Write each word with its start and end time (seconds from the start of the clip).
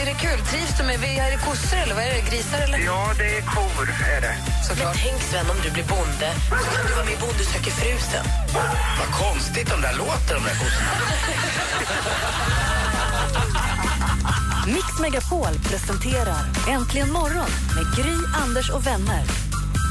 Är 0.00 0.06
det 0.06 0.18
kul? 0.26 0.38
Trivs 0.50 0.78
du 0.78 0.84
med... 0.84 0.94
Är 0.94 1.30
det 1.30 1.40
kossor 1.48 1.78
eller 1.84 1.94
vad 1.94 2.04
är 2.04 2.12
det? 2.16 2.30
Grisar 2.30 2.58
eller? 2.58 2.78
Ja, 2.78 3.12
det 3.18 3.36
är 3.38 3.42
kor, 3.42 3.86
är 4.16 4.20
det. 4.20 4.34
Såklart. 4.68 4.96
Tänk 5.04 5.22
Sven 5.22 5.50
om 5.50 5.56
du 5.64 5.70
blir 5.70 5.84
bonde 5.84 6.28
så 6.48 6.76
kan 6.76 6.86
du 6.86 6.92
vara 6.94 7.04
med 7.04 7.14
i 7.14 7.20
Bonde 7.20 7.44
söker 7.44 7.70
frusen. 7.70 8.24
Vad 8.98 9.10
konstigt 9.24 9.68
de 9.70 9.80
där 9.80 9.94
låter, 10.02 10.34
de 10.34 10.42
där 10.48 10.56
kossorna. 10.62 10.90
Mix 14.66 14.98
Megapol 15.00 15.54
presenterar 15.70 16.42
Äntligen 16.68 17.12
morgon 17.12 17.50
med 17.76 17.96
Gry, 17.96 18.16
Anders 18.44 18.70
och 18.70 18.86
vänner. 18.86 19.22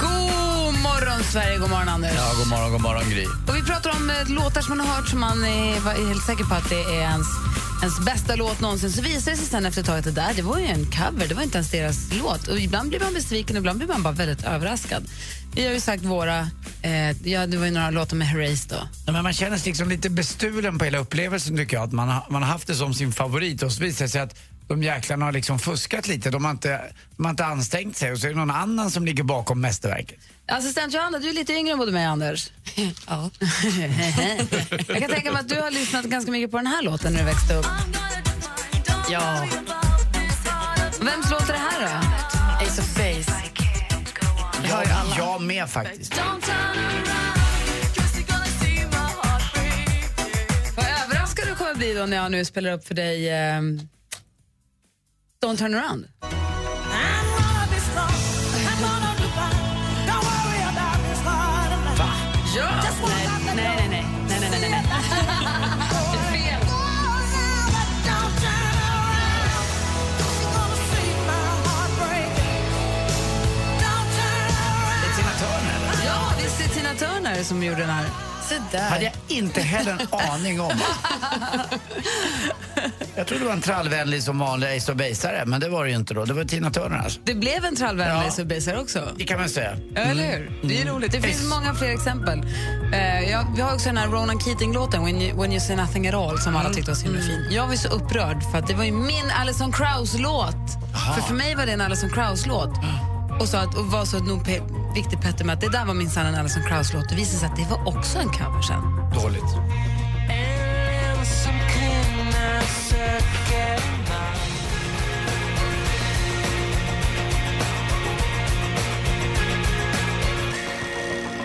God 0.01 0.73
morgon, 0.87 1.23
Sverige! 1.23 1.57
God 1.57 1.69
morgon, 1.69 1.89
Anders. 1.89 2.13
Ja, 2.15 2.33
god 2.37 2.47
morgon, 2.47 2.71
god 2.71 2.81
morgon 2.81 3.09
Gry. 3.09 3.25
Och 3.47 3.55
vi 3.55 3.63
pratar 3.63 3.89
om 3.89 4.09
eh, 4.09 4.29
låtar 4.29 4.61
som 4.61 4.77
man 4.77 4.87
har 4.87 4.95
hört 4.95 5.07
som 5.07 5.19
man 5.19 5.45
är, 5.45 5.75
är 5.75 6.07
helt 6.07 6.25
säker 6.25 6.43
på 6.43 6.55
att 6.55 6.69
det 6.69 6.81
är 6.81 7.01
ens, 7.01 7.27
ens 7.81 7.99
bästa 7.99 8.35
låt 8.35 8.59
någonsin. 8.59 8.91
Så 8.91 9.01
visar 9.01 9.31
det 9.31 9.37
sig 9.37 9.45
sen 9.45 9.65
efter 9.65 9.81
ett 9.81 9.87
tag 9.87 9.97
att 9.97 10.03
det 10.03 10.11
där 10.11 10.33
det 10.35 10.41
var 10.41 10.59
ju 10.59 10.65
en 10.65 10.85
cover, 10.85 11.27
det 11.27 11.35
var 11.35 11.43
inte 11.43 11.57
ens 11.57 11.71
deras 11.71 12.13
låt. 12.13 12.47
Och 12.47 12.59
ibland 12.59 12.89
blir 12.89 12.99
man 12.99 13.13
besviken 13.13 13.55
och 13.55 13.59
ibland 13.59 13.77
blir 13.77 13.87
man 13.87 14.03
bara 14.03 14.13
väldigt 14.13 14.43
överraskad. 14.43 15.03
Vi 15.55 15.65
har 15.65 15.73
ju 15.73 15.79
sagt 15.79 16.03
våra, 16.03 16.39
eh, 16.81 17.27
ja, 17.27 17.47
det 17.47 17.57
var 17.57 17.65
ju 17.65 17.71
några 17.71 17.89
låtar 17.91 18.17
med 18.17 18.27
Herreys 18.27 18.65
då. 18.65 18.75
Ja, 19.05 19.11
men 19.11 19.23
man 19.23 19.33
känner 19.33 19.57
sig 19.57 19.69
liksom 19.69 19.89
lite 19.89 20.09
bestulen 20.09 20.79
på 20.79 20.85
hela 20.85 20.97
upplevelsen 20.97 21.57
tycker 21.57 21.77
jag. 21.77 21.83
Att 21.83 21.91
man, 21.91 22.09
har, 22.09 22.25
man 22.29 22.43
har 22.43 22.49
haft 22.49 22.67
det 22.67 22.75
som 22.75 22.93
sin 22.93 23.11
favorit 23.11 23.63
och 23.63 23.71
så 23.71 23.83
visar 23.83 24.05
det 24.05 24.09
sig 24.09 24.21
att 24.21 24.39
de 24.67 24.83
jäklarna 24.83 25.25
har 25.25 25.31
liksom 25.31 25.59
fuskat 25.59 26.07
lite. 26.07 26.29
De 26.29 26.45
har, 26.45 26.51
inte, 26.51 26.81
de 27.17 27.25
har 27.25 27.29
inte 27.29 27.45
ansträngt 27.45 27.97
sig 27.97 28.11
och 28.11 28.17
så 28.17 28.27
är 28.27 28.31
det 28.31 28.37
någon 28.37 28.51
annan 28.51 28.91
som 28.91 29.05
ligger 29.05 29.23
bakom 29.23 29.61
mästerverket. 29.61 30.19
Assistent 30.49 30.93
Johanna, 30.93 31.19
du 31.19 31.29
är 31.29 31.33
lite 31.33 31.53
yngre 31.53 31.71
än 31.71 31.77
både 31.77 31.91
mig 31.91 32.05
och 32.05 32.11
Anders. 32.11 32.51
Ja. 33.07 33.29
Jag 34.87 34.99
kan 34.99 35.09
tänka 35.09 35.31
mig 35.31 35.39
att 35.39 35.49
du 35.49 35.61
har 35.61 35.71
lyssnat 35.71 36.05
ganska 36.05 36.31
mycket 36.31 36.51
på 36.51 36.57
den 36.57 36.67
här 36.67 36.81
låten 36.81 37.13
när 37.13 37.19
du 37.19 37.25
växte 37.25 37.53
upp. 37.53 37.65
Ja. 39.09 39.47
Vems 40.99 41.31
låt 41.31 41.49
är 41.49 41.53
det 41.53 41.59
här 41.59 41.81
då? 41.81 42.65
Ace 42.65 42.81
of 42.81 42.95
Base. 42.95 43.31
Jag, 44.69 44.85
jag 45.17 45.41
med 45.41 45.69
faktiskt. 45.69 46.13
Vad 50.75 50.85
överraskad 51.05 51.47
du 51.47 51.55
kommer 51.55 51.75
bli 51.75 51.93
då 51.93 52.05
när 52.05 52.17
jag 52.17 52.31
nu 52.31 52.45
spelar 52.45 52.71
upp 52.71 52.87
för 52.87 52.95
dig 52.95 53.29
ehm, 53.29 53.79
Don't 55.43 55.57
turn 55.57 55.75
around. 55.75 56.07
Tina 77.37 77.43
Turner 77.43 77.43
som 77.43 77.63
gjorde 77.63 77.81
den 77.81 77.89
här. 77.89 78.05
Så 78.71 78.77
hade 78.77 79.03
jag 79.03 79.13
inte 79.27 79.61
heller 79.61 79.91
en 79.91 80.31
aning 80.31 80.61
om. 80.61 80.71
Jag 83.15 83.27
trodde 83.27 83.43
det 83.43 83.45
var 83.47 83.53
en 83.53 83.61
trallvänlig 83.61 84.23
som 84.23 84.39
vanlig 84.39 84.77
Ace 84.77 84.91
of 84.91 84.97
Baseare, 84.97 85.43
men 85.45 85.59
det 85.61 85.69
var 85.69 85.83
det 85.83 85.89
ju 85.89 85.95
inte 85.95 86.13
då. 86.13 86.25
Det 86.25 86.33
var 86.33 86.43
Tina 86.43 86.71
Turner 86.71 86.97
alltså. 86.97 87.19
Det 87.23 87.33
blev 87.33 87.65
en 87.65 87.75
trallvänlig 87.75 88.27
Ja. 88.27 88.31
subbasare 88.31 88.79
också. 88.79 89.07
Det 89.17 89.23
kan 89.23 89.39
man 89.39 89.49
säga. 89.49 89.77
Ja, 89.95 90.01
eller 90.01 90.23
hur? 90.31 90.51
Det 90.63 90.81
är 90.81 90.85
roligt. 90.85 91.11
Det 91.11 91.21
finns 91.21 91.49
många 91.49 91.73
fler 91.75 91.89
exempel. 91.93 92.39
Eh, 92.93 93.29
ja, 93.31 93.47
vi 93.55 93.61
har 93.61 93.73
också 93.73 93.85
den 93.89 93.97
här 93.97 94.07
Ronan 94.07 94.39
Keating-låten, 94.39 95.05
When 95.05 95.21
you, 95.21 95.41
When 95.41 95.51
you 95.51 95.59
say 95.61 95.75
nothing 95.75 96.07
at 96.07 96.13
all, 96.13 96.39
som 96.39 96.55
alla 96.55 96.69
tyckte 96.69 96.91
var 96.91 96.95
så 96.95 97.03
himla 97.05 97.21
fin. 97.21 97.47
Jag 97.51 97.67
var 97.67 97.75
så 97.75 97.87
upprörd 97.87 98.43
för 98.51 98.57
att 98.59 98.67
det 98.67 98.73
var 98.73 98.83
ju 98.83 98.91
min 98.91 99.31
Alison 99.41 99.71
Krauss-låt. 99.71 100.55
För 101.15 101.21
för 101.21 101.33
mig 101.33 101.55
var 101.55 101.65
det 101.65 101.71
en 101.71 101.81
Alison 101.81 102.09
Krauss-låt. 102.09 102.69
Och, 103.39 103.47
sa 103.47 103.57
att, 103.59 103.75
och 103.77 103.85
var 103.85 104.05
så 104.05 104.19
nog 104.19 104.45
viktig 104.97 105.21
Petter 105.21 105.45
med 105.45 105.53
att 105.53 105.61
det 105.61 105.69
där 105.69 105.85
var 105.85 105.93
minsann 105.93 106.25
en 106.25 106.35
Alison 106.35 106.63
Krauss-låt. 106.63 107.09
Det 107.09 107.15
visade 107.15 107.39
sig 107.39 107.49
att 107.49 107.55
det 107.55 107.67
var 107.69 107.87
också 107.87 108.17
en 108.19 108.29
cover 108.29 108.61
sen. 108.61 108.81
Dåligt. 109.21 109.51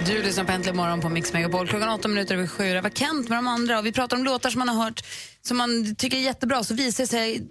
Du 0.07 0.23
lyssnar 0.23 0.45
på 0.45 0.53
Äntligen 0.53 0.77
morgon 0.77 1.01
på 1.01 1.09
Mix 1.09 1.33
Megapol. 1.33 1.69
Klockan 1.69 1.89
åtta 1.89 2.09
minuter 2.09 2.35
över 2.35 2.47
sju. 2.47 2.75
Det 2.75 2.81
var 2.81 2.91
Kent 2.91 3.29
med 3.29 3.39
de 3.39 3.47
andra. 3.49 3.79
Och 3.79 3.87
vi 3.87 3.93
pratar 3.93 4.17
om 4.17 4.25
låtar 4.25 4.51
som 4.51 4.59
man 4.59 4.69
har 4.69 4.85
hört 4.85 5.05
som 5.43 5.57
man 5.57 5.95
tycker 5.95 6.17
är 6.17 6.21
jättebra. 6.21 6.65
Så 6.65 6.75
visar 6.75 7.05
det 7.05 7.09
sig 7.09 7.49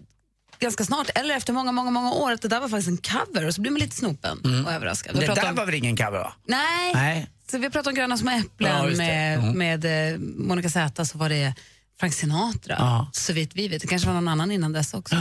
ganska 0.62 0.84
snart, 0.84 1.10
eller 1.16 1.36
efter 1.36 1.54
många, 1.54 1.72
många, 1.72 1.92
många 1.92 2.12
år, 2.12 2.32
att 2.32 2.42
det 2.42 2.48
där 2.48 2.60
var 2.60 2.70
faktiskt 2.70 2.90
en 2.90 2.98
cover. 2.98 3.48
Och 3.48 3.54
så 3.56 3.62
blir 3.62 3.72
man 3.72 3.80
lite 3.80 3.96
snopen 3.96 4.64
och 4.66 4.72
överraskad. 4.72 5.14
Vi 5.20 5.26
Det 5.28 5.34
där 5.36 5.50
om- 5.50 5.56
var 5.56 5.66
väl 5.66 5.76
ingen 5.76 5.98
cover 5.98 6.20
va? 6.20 6.34
Nej. 6.46 6.94
Nej. 6.94 7.30
Så 7.52 7.58
vi 7.58 7.70
pratar 7.70 7.92
om 7.92 7.96
Gröna 7.96 8.18
små 8.18 8.32
äpplen 8.32 8.72
Ja, 8.92 8.98
med, 8.98 9.40
Mm. 9.40 9.58
med 9.58 10.14
eh, 10.14 10.20
Monica 10.20 10.70
Z, 10.70 11.06
så 11.06 11.18
var 11.18 11.30
det 11.30 11.54
Frank 12.00 12.14
Sinatra, 12.14 12.76
Ja. 12.80 13.10
så 13.14 13.34
vitt 13.34 13.52
vi 13.56 13.68
vet. 13.68 13.82
Det 13.82 13.88
kanske 13.88 14.08
var 14.08 14.16
någon 14.16 14.28
annan 14.28 14.52
innan 14.52 14.74
dess 14.74 14.94
också. 14.94 15.16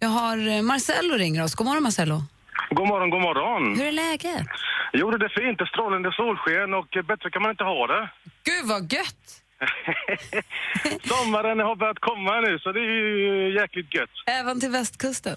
Vi 0.00 0.06
har 0.06 0.48
eh, 0.48 0.62
Marcello 0.62 1.14
ringer 1.14 1.42
oss. 1.44 1.54
God 1.54 1.66
morgon 1.66 1.82
Marcello. 1.82 2.22
God 2.70 2.88
morgon, 2.88 3.10
god 3.10 3.20
morgon. 3.22 3.78
Hur 3.78 3.86
är 3.86 3.92
läget? 3.92 4.46
Jo, 4.92 5.10
det 5.10 5.24
är 5.24 5.28
fint. 5.40 5.58
Det 5.58 5.64
är 5.64 5.66
strålande 5.66 6.12
solsken 6.12 6.74
och 6.74 7.06
bättre 7.10 7.30
kan 7.30 7.42
man 7.42 7.50
inte 7.50 7.64
ha 7.64 7.86
det. 7.86 8.10
Gud 8.44 8.64
vad 8.64 8.92
gött! 8.92 9.24
Sommaren 11.04 11.58
har 11.60 11.76
börjat 11.76 11.98
komma 12.00 12.40
nu, 12.40 12.58
så 12.58 12.72
det 12.72 12.80
är 12.80 12.84
ju 12.84 13.54
jäkligt 13.60 13.94
gött. 13.94 14.10
Även 14.26 14.60
till 14.60 14.70
västkusten. 14.70 15.36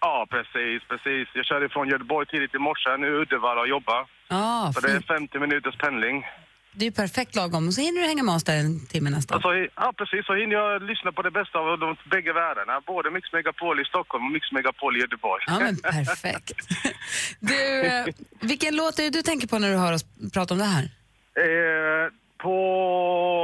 Ja, 0.00 0.26
precis, 0.30 0.82
precis. 0.88 1.28
Jag 1.34 1.44
körde 1.46 1.68
från 1.68 1.88
Göteborg 1.88 2.26
tidigt 2.26 2.54
i 2.54 2.58
morse, 2.58 2.96
nu 2.96 3.06
är 3.06 3.20
Uddevalla 3.20 3.60
och 3.60 3.68
jobbar. 3.68 4.06
Ja, 4.28 4.72
Så 4.74 4.80
det 4.80 4.88
är 4.88 4.92
fint. 4.92 5.06
50 5.06 5.38
minuters 5.38 5.76
pendling. 5.78 6.26
Det 6.74 6.84
är 6.84 6.86
ju 6.90 6.92
perfekt 6.92 7.36
lagom. 7.36 7.72
Så 7.72 7.80
hinner 7.80 8.00
du 8.00 8.06
hänga 8.06 8.22
med 8.22 8.34
oss 8.34 8.44
där 8.44 8.56
en 8.56 8.86
timme 8.86 9.10
nästan. 9.10 9.34
Alltså, 9.34 9.50
ja, 9.76 9.92
precis. 9.98 10.26
Så 10.26 10.34
hinner 10.34 10.56
jag 10.56 10.82
lyssna 10.82 11.12
på 11.12 11.22
det 11.22 11.30
bästa 11.30 11.58
av 11.58 11.78
de 11.78 11.96
bägge 12.10 12.32
världarna. 12.32 12.80
Både 12.86 13.10
Mix 13.10 13.32
Megapol 13.32 13.80
i 13.80 13.84
Stockholm 13.84 14.24
och 14.26 14.32
Mix 14.32 14.52
Megapol 14.52 14.96
i 14.96 15.00
Göteborg. 15.00 15.42
Ja, 15.46 15.58
men 15.60 15.76
perfekt. 15.76 16.52
Du, 17.40 17.80
eh, 17.86 18.06
vilken 18.40 18.76
låt 18.76 18.98
är 18.98 19.02
det 19.02 19.10
du 19.10 19.22
tänker 19.22 19.46
på 19.48 19.58
när 19.58 19.70
du 19.70 19.76
hör 19.76 19.92
oss 19.92 20.04
prata 20.34 20.54
om 20.54 20.58
det 20.58 20.64
här? 20.64 20.84
Eh, 21.44 22.10
på 22.38 22.56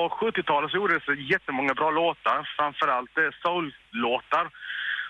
70-talet 0.09 0.71
så 0.71 0.77
gjordes 0.77 1.07
det 1.07 1.15
jättemånga 1.15 1.75
bra 1.75 1.91
låtar, 1.91 2.55
framförallt 2.57 3.19
eh, 3.19 3.31
soul-låtar. 3.43 4.51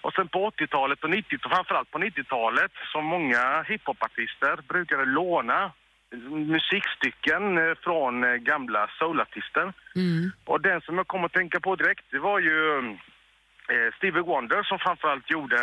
Och 0.03 0.13
sen 0.13 0.29
på 0.29 0.51
80-talet 0.51 1.05
och 1.05 1.11
90 1.11 1.39
framförallt 1.43 1.91
på 1.91 1.99
90-talet, 1.99 2.73
som 2.93 3.05
många 3.05 3.63
hiphopartister 3.63 4.57
brukade 4.69 5.05
låna 5.05 5.73
musikstycken 6.55 7.43
eh, 7.59 7.75
från 7.85 8.25
eh, 8.25 8.31
gamla 8.51 8.91
soulartister. 8.99 9.73
Och 10.45 10.61
den 10.61 10.81
som 10.81 10.97
jag 10.97 11.07
kom 11.09 11.25
att 11.25 11.33
tänka 11.33 11.61
på 11.61 11.77
direkt, 11.77 12.05
det 12.11 12.19
var 12.19 12.39
ju 12.41 12.79
eh, 13.73 13.89
Stevie 13.97 14.23
Wonder 14.23 14.63
som 14.63 14.79
framförallt 14.79 15.31
gjorde 15.31 15.61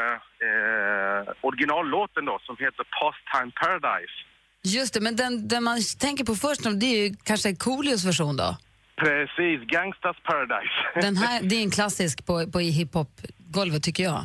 eh, 0.48 1.33
originallåten 1.42 2.25
då, 2.25 2.39
som 2.42 2.56
heter 2.59 2.86
Pastime 2.98 3.51
Paradise. 3.62 4.18
Just 4.63 4.94
det, 4.94 5.01
men 5.01 5.15
den, 5.15 5.48
den 5.48 5.63
man 5.63 5.77
tänker 6.00 6.24
på 6.25 6.36
först, 6.36 6.62
det 6.63 6.86
är 6.86 7.04
ju 7.04 7.15
kanske 7.24 7.56
Coolios 7.56 8.06
version 8.06 8.38
då. 8.38 8.57
Precis, 8.97 9.68
Gangsters 9.68 10.18
Paradise. 10.24 10.75
Den 11.01 11.18
här, 11.18 11.42
det 11.44 11.56
är 11.56 11.62
en 11.63 11.71
klassisk 11.71 12.25
på, 12.25 12.51
på 12.51 12.59
hiphop-golvet 12.59 13.83
tycker 13.83 14.03
jag. 14.03 14.21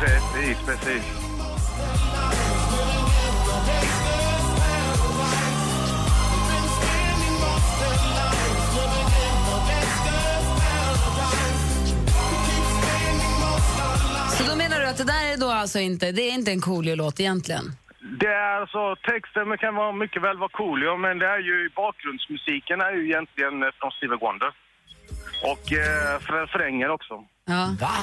Precis, 0.00 0.58
precis. 0.66 1.02
Så 14.38 14.44
då 14.50 14.56
menar 14.56 14.80
du 14.80 14.86
att 14.86 14.96
det 14.96 15.04
där 15.04 15.32
är 15.32 15.36
då 15.36 15.50
alltså 15.50 15.78
inte, 15.78 16.12
det 16.12 16.22
är 16.22 16.34
inte 16.34 16.50
en 16.50 16.60
Coolio-låt 16.60 17.20
egentligen? 17.20 17.72
Det 18.20 18.26
är 18.26 18.60
alltså, 18.60 18.96
texten 18.96 19.58
kan 19.58 19.74
vara 19.74 19.92
mycket 19.92 20.22
väl 20.22 20.38
vara 20.38 20.48
Coolio, 20.48 20.96
men 20.96 21.18
det 21.18 21.26
är 21.26 21.38
ju 21.38 21.70
bakgrundsmusiken 21.76 22.80
är 22.80 22.92
ju 22.92 23.04
egentligen 23.04 23.62
eh, 23.62 23.68
från 23.80 23.90
Stevie 23.90 24.16
Wonder. 24.16 24.52
Och 25.42 25.72
eh, 25.72 26.20
för, 26.20 26.40
refrängen 26.40 26.90
också. 26.90 27.14
Ja. 27.44 27.76
Va? 27.80 27.96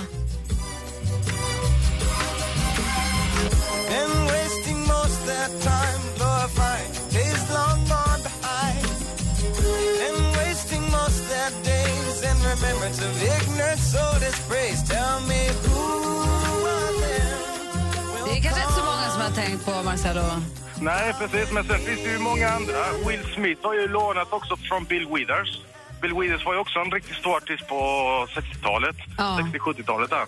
Remembrance 12.49 13.01
of 13.03 13.21
ignorance 13.21 13.95
or 13.95 14.19
disgrace. 14.19 14.81
Tell 14.89 15.19
me 15.21 15.47
who 15.63 16.38
är 18.39 18.43
kanske 18.43 18.61
inte 18.61 18.73
så 18.73 18.83
många 18.83 19.09
som 19.13 19.21
har 19.21 19.29
tänkt 19.43 19.65
på 19.65 19.71
Marcello. 19.83 20.21
Nej, 20.81 21.13
precis. 21.19 21.51
Men 21.51 21.63
sen 21.63 21.79
finns 21.79 22.03
det 22.03 22.11
ju 22.11 22.19
många 22.19 22.49
andra. 22.49 22.73
Will 23.07 23.23
Smith 23.35 23.61
har 23.67 23.73
ju 23.73 23.87
lånat 23.87 24.33
också 24.33 24.57
från 24.57 24.83
Bill 24.85 25.07
Withers. 25.15 25.59
Bill 26.01 26.13
Withers 26.13 26.45
var 26.45 26.53
ju 26.53 26.59
också 26.59 26.79
en 26.79 26.91
riktigt 26.91 27.15
stor 27.15 27.35
artist 27.37 27.67
på 27.67 27.75
60-talet, 28.35 28.95
Ja. 29.17 29.39
60-70-talet 29.53 30.09
där. 30.09 30.25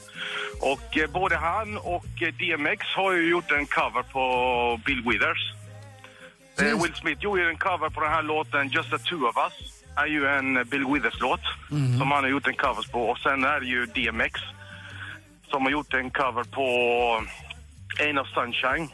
Och 0.62 0.98
eh, 0.98 1.10
både 1.12 1.36
han 1.38 1.78
och 1.78 2.06
eh, 2.22 2.34
DMX 2.34 2.86
har 2.96 3.12
ju 3.12 3.30
gjort 3.30 3.52
en 3.52 3.66
cover 3.66 4.04
på 4.04 4.24
Bill 4.86 5.02
Withers. 5.10 5.54
Eh, 6.62 6.82
Will 6.84 6.94
Smith 6.96 7.22
gjorde 7.24 7.42
ju 7.42 7.50
en 7.50 7.58
cover 7.58 7.90
på 7.90 8.02
den 8.02 8.10
här 8.12 8.24
låten 8.24 8.68
Just 8.70 8.90
the 8.92 8.98
two 8.98 9.24
of 9.30 9.38
us. 9.38 9.54
är 9.96 10.06
ju 10.06 10.28
en 10.28 10.58
eh, 10.58 10.64
Bill 10.64 10.86
Withers-låt 10.86 11.42
som 12.00 12.12
han 12.12 12.24
har 12.24 12.30
gjort 12.30 12.48
en 12.48 12.56
cover 12.56 12.92
på. 12.92 13.02
Och 13.10 13.18
sen 13.18 13.44
är 13.44 13.60
det 13.60 13.66
ju 13.66 13.86
DMX 13.86 14.40
som 15.50 15.64
har 15.64 15.72
gjort 15.72 15.94
en 15.94 16.10
cover 16.12 16.44
på 16.44 16.68
Ain't 18.00 18.22
of 18.22 18.28
Sunshine. 18.28 18.90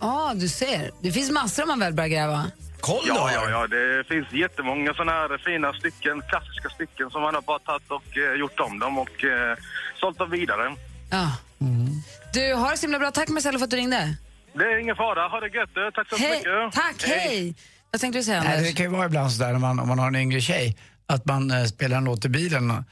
Ja, 0.00 0.32
du 0.34 0.48
ser. 0.48 0.90
Det 1.02 1.12
finns 1.12 1.30
massor 1.30 1.62
om 1.62 1.68
man 1.68 1.78
väl 1.80 1.92
börjar 1.92 2.08
gräva. 2.08 2.50
Koll 2.80 3.06
då! 3.06 3.14
Ja, 3.14 3.30
ja, 3.32 3.50
ja, 3.50 3.66
det 3.66 4.04
finns 4.08 4.32
jättemånga 4.32 4.94
såna 4.94 5.12
här 5.12 5.38
fina 5.38 5.72
stycken, 5.72 6.22
klassiska 6.28 6.68
stycken 6.68 7.10
som 7.10 7.22
man 7.22 7.34
har 7.34 7.42
bara 7.42 7.58
tagit 7.58 7.90
och 7.90 8.16
eh, 8.16 8.40
gjort 8.40 8.60
om 8.60 8.78
dem 8.78 8.98
och 8.98 9.24
eh, 9.24 9.56
sålt 10.00 10.18
dem 10.18 10.30
vidare. 10.30 10.76
Ja. 11.10 11.32
Du, 12.32 12.54
har 12.54 12.70
det 12.70 12.76
så 12.76 12.86
himla 12.86 12.98
bra. 12.98 13.10
Tack 13.10 13.28
Marcello 13.28 13.58
för 13.58 13.64
att 13.64 13.70
du 13.70 13.76
ringde. 13.76 14.16
Det 14.52 14.64
är 14.64 14.78
ingen 14.78 14.96
fara, 14.96 15.28
ha 15.28 15.40
det 15.40 15.48
gött 15.48 15.70
du. 15.74 15.90
Tack 15.94 16.08
så 16.08 16.16
Hej. 16.16 16.30
mycket. 16.30 16.72
Tack, 16.82 17.08
hej. 17.08 17.54
Vad 17.90 18.00
tänkte 18.00 18.18
du 18.18 18.22
säga 18.22 18.42
Nej, 18.42 18.56
Anders? 18.56 18.68
det 18.68 18.76
kan 18.76 18.86
ju 18.86 18.92
vara 18.92 19.06
ibland 19.06 19.32
sådär 19.32 19.52
när 19.52 19.58
man, 19.58 19.80
om 19.80 19.88
man 19.88 19.98
har 19.98 20.08
en 20.08 20.16
yngre 20.16 20.40
tjej, 20.40 20.76
att 21.06 21.24
man 21.24 21.50
eh, 21.50 21.64
spelar 21.64 21.96
en 21.96 22.04
låt 22.04 22.24
i 22.24 22.28
bilen 22.28 22.84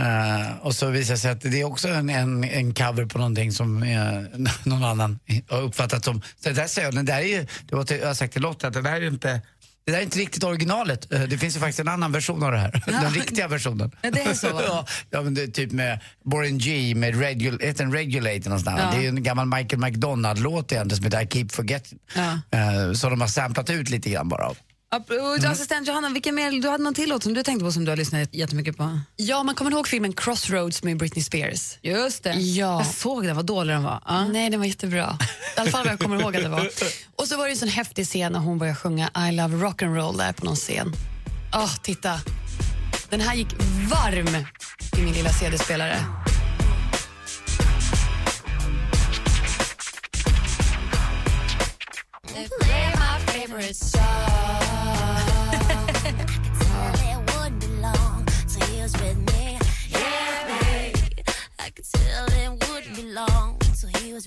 och, 0.00 0.06
eh, 0.06 0.56
och 0.62 0.74
så 0.74 0.90
visar 0.90 1.14
det 1.14 1.20
sig 1.20 1.30
att 1.30 1.40
det 1.40 1.60
är 1.60 1.64
också 1.64 1.88
en, 1.88 2.10
en, 2.10 2.44
en 2.44 2.74
cover 2.74 3.06
på 3.06 3.18
någonting 3.18 3.52
som 3.52 3.82
eh, 3.82 4.22
någon 4.64 4.84
annan 4.84 5.18
har 5.48 5.62
uppfattat 5.62 6.04
som... 6.04 6.22
Så 6.22 6.48
det 6.48 6.54
där 6.54 6.66
säger 6.66 6.88
jag, 6.88 6.94
det 6.94 7.02
där 7.02 7.18
är 7.18 7.26
ju, 7.40 7.46
det 7.68 7.76
var 7.76 7.84
till, 7.84 7.98
jag 7.98 8.06
har 8.06 8.14
sagt 8.14 8.32
till 8.32 8.42
Lotta 8.42 8.66
att 8.68 8.74
det 8.74 8.82
där 8.82 8.92
är 8.92 9.06
inte 9.06 9.40
det 9.84 9.92
där 9.92 9.98
är 9.98 10.02
inte 10.02 10.18
riktigt 10.18 10.44
originalet. 10.44 11.12
Eh, 11.12 11.22
Det 11.22 11.38
finns 11.38 11.56
ju 11.56 11.60
faktiskt 11.60 11.80
en 11.80 11.88
annan 11.88 12.12
version 12.12 12.42
av 12.42 12.52
det 12.52 12.58
här. 12.58 12.82
Den 12.86 13.12
riktiga 13.12 13.48
versionen. 13.48 13.90
Ja, 14.02 14.10
det 14.10 14.20
är 14.20 14.34
så, 14.34 14.52
va? 14.52 14.62
ja, 14.66 14.86
ja, 15.10 15.22
men 15.22 15.34
det 15.34 15.42
är 15.42 15.46
typ 15.46 15.72
med 15.72 16.00
Borin 16.24 16.58
G 16.58 16.94
med 16.96 17.18
regul, 17.20 17.60
heter 17.62 17.84
den 17.84 17.92
Regulator 17.92 18.44
någonstans. 18.50 18.80
Ja. 18.84 18.90
Det 18.90 18.96
är 18.96 19.02
ju 19.02 19.08
en 19.08 19.22
gammal 19.22 19.46
Michael 19.46 19.80
McDonald-låt 19.80 20.72
egentligen 20.72 20.96
som 20.96 21.04
heter 21.04 21.22
I 21.22 21.26
Keep 21.26 21.48
Forgetting. 21.52 21.98
Ja. 22.14 22.58
Eh, 22.58 22.92
som 22.92 23.10
de 23.10 23.20
har 23.20 23.28
samplat 23.28 23.70
ut 23.70 23.90
lite 23.90 24.10
grann 24.10 24.28
bara 24.28 24.46
av. 24.46 24.56
Och 24.92 25.44
Assistent 25.44 25.88
Johanna, 25.88 26.08
vilken 26.08 26.34
mer, 26.34 26.50
du 26.50 26.68
hade 26.68 26.84
någon 26.84 26.94
till 26.94 27.08
låt 27.08 27.22
som 27.22 27.34
du 27.34 27.42
tänkte 27.42 27.64
på 27.64 27.72
som 27.72 27.84
du 27.84 27.90
har 27.90 27.96
lyssnat 27.96 28.34
jättemycket 28.34 28.76
på? 28.76 29.00
Ja, 29.16 29.42
man 29.42 29.54
kommer 29.54 29.70
ihåg 29.70 29.88
filmen 29.88 30.12
Crossroads 30.12 30.82
med 30.82 30.96
Britney 30.96 31.22
Spears. 31.24 31.78
Just 31.82 32.22
det. 32.22 32.32
Ja. 32.32 32.78
Jag 32.78 32.86
såg 32.86 33.24
den, 33.24 33.36
vad 33.36 33.46
dålig 33.46 33.74
den 33.74 33.82
var. 33.82 34.02
Ja. 34.06 34.24
Nej, 34.24 34.50
den 34.50 34.60
var 34.60 34.66
jättebra. 34.66 35.18
I 35.56 35.60
alla 35.60 35.70
fall 35.70 35.84
vad 35.84 35.92
jag 35.92 36.00
kommer 36.00 36.20
ihåg 36.20 36.36
att 36.36 36.42
det 36.42 36.48
var. 36.48 36.70
Och 37.16 37.28
så 37.28 37.36
var 37.36 37.44
det 37.44 37.50
en 37.50 37.56
sån 37.56 37.68
häftig 37.68 38.06
scen 38.06 38.32
när 38.32 38.40
hon 38.40 38.58
började 38.58 38.76
sjunga 38.76 39.10
I 39.28 39.32
love 39.32 39.56
rock'n'roll 39.56 40.18
där 40.18 40.32
på 40.32 40.44
någon 40.44 40.56
scen. 40.56 40.92
Åh, 41.54 41.76
titta. 41.82 42.20
Den 43.10 43.20
här 43.20 43.34
gick 43.34 43.52
varm 43.90 44.46
i 44.98 45.02
min 45.02 45.14
lilla 45.14 45.30
CD-spelare. 45.30 45.98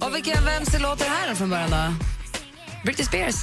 Och 0.01 0.15
vilken, 0.15 0.45
vems 0.45 0.69
låt 0.79 1.01
är 1.01 1.05
det 1.05 1.11
här 1.11 1.35
från 1.35 1.49
början 1.49 1.71
då? 1.71 1.93
Britney 2.85 3.05
Spears. 3.05 3.35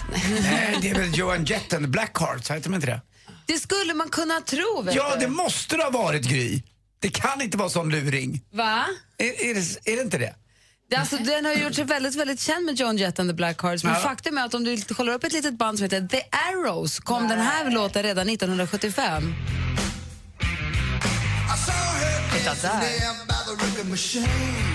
Nej, 0.43 0.79
det 0.83 0.91
är 0.91 0.95
väl 0.95 1.19
Joan 1.19 1.45
Jett 1.45 1.73
and 1.73 1.85
the 1.85 1.89
Blackhearts, 1.89 2.51
heter 2.51 2.63
de 2.63 2.75
inte 2.75 2.87
det? 2.87 3.01
Det 3.47 3.59
skulle 3.59 3.95
man 3.95 4.09
kunna 4.09 4.41
tro, 4.41 4.83
vet 4.83 4.95
Ja, 4.95 5.15
du. 5.15 5.21
det 5.21 5.29
måste 5.29 5.77
det 5.77 5.83
ha 5.83 5.91
varit 5.91 6.23
Gry. 6.29 6.63
Det 6.99 7.09
kan 7.11 7.43
inte 7.43 7.57
vara 7.59 7.69
sån 7.69 7.91
luring. 7.91 8.45
Va? 8.53 8.85
Är, 9.19 9.45
är, 9.51 9.55
det, 9.55 9.93
är 9.93 9.97
det 9.97 10.03
inte 10.03 10.19
det? 10.19 10.35
Alltså, 10.97 11.17
den 11.17 11.45
har 11.45 11.53
gjort 11.53 11.75
sig 11.75 11.85
väldigt, 11.85 12.15
väldigt 12.15 12.41
känd 12.41 12.67
med 12.67 12.75
John 12.77 12.97
Jett 12.97 13.19
and 13.19 13.31
the 13.31 13.35
Blackhearts. 13.35 13.85
Men 13.85 13.93
Ja. 13.95 14.01
faktum 14.01 14.39
är 14.39 14.45
att 14.45 14.55
om 14.55 14.65
du 14.65 14.81
kollar 14.83 15.13
upp 15.13 15.25
ett 15.25 15.33
litet 15.33 15.55
band 15.59 15.79
som 15.79 15.83
heter 15.85 16.09
The 16.09 16.23
Arrows 16.31 16.99
kom 16.99 17.29
den 17.29 17.39
här 17.41 17.71
låten 17.71 18.03
redan 18.03 18.29
1975. 18.29 19.35
Titta 22.33 22.55
där. 22.55 22.81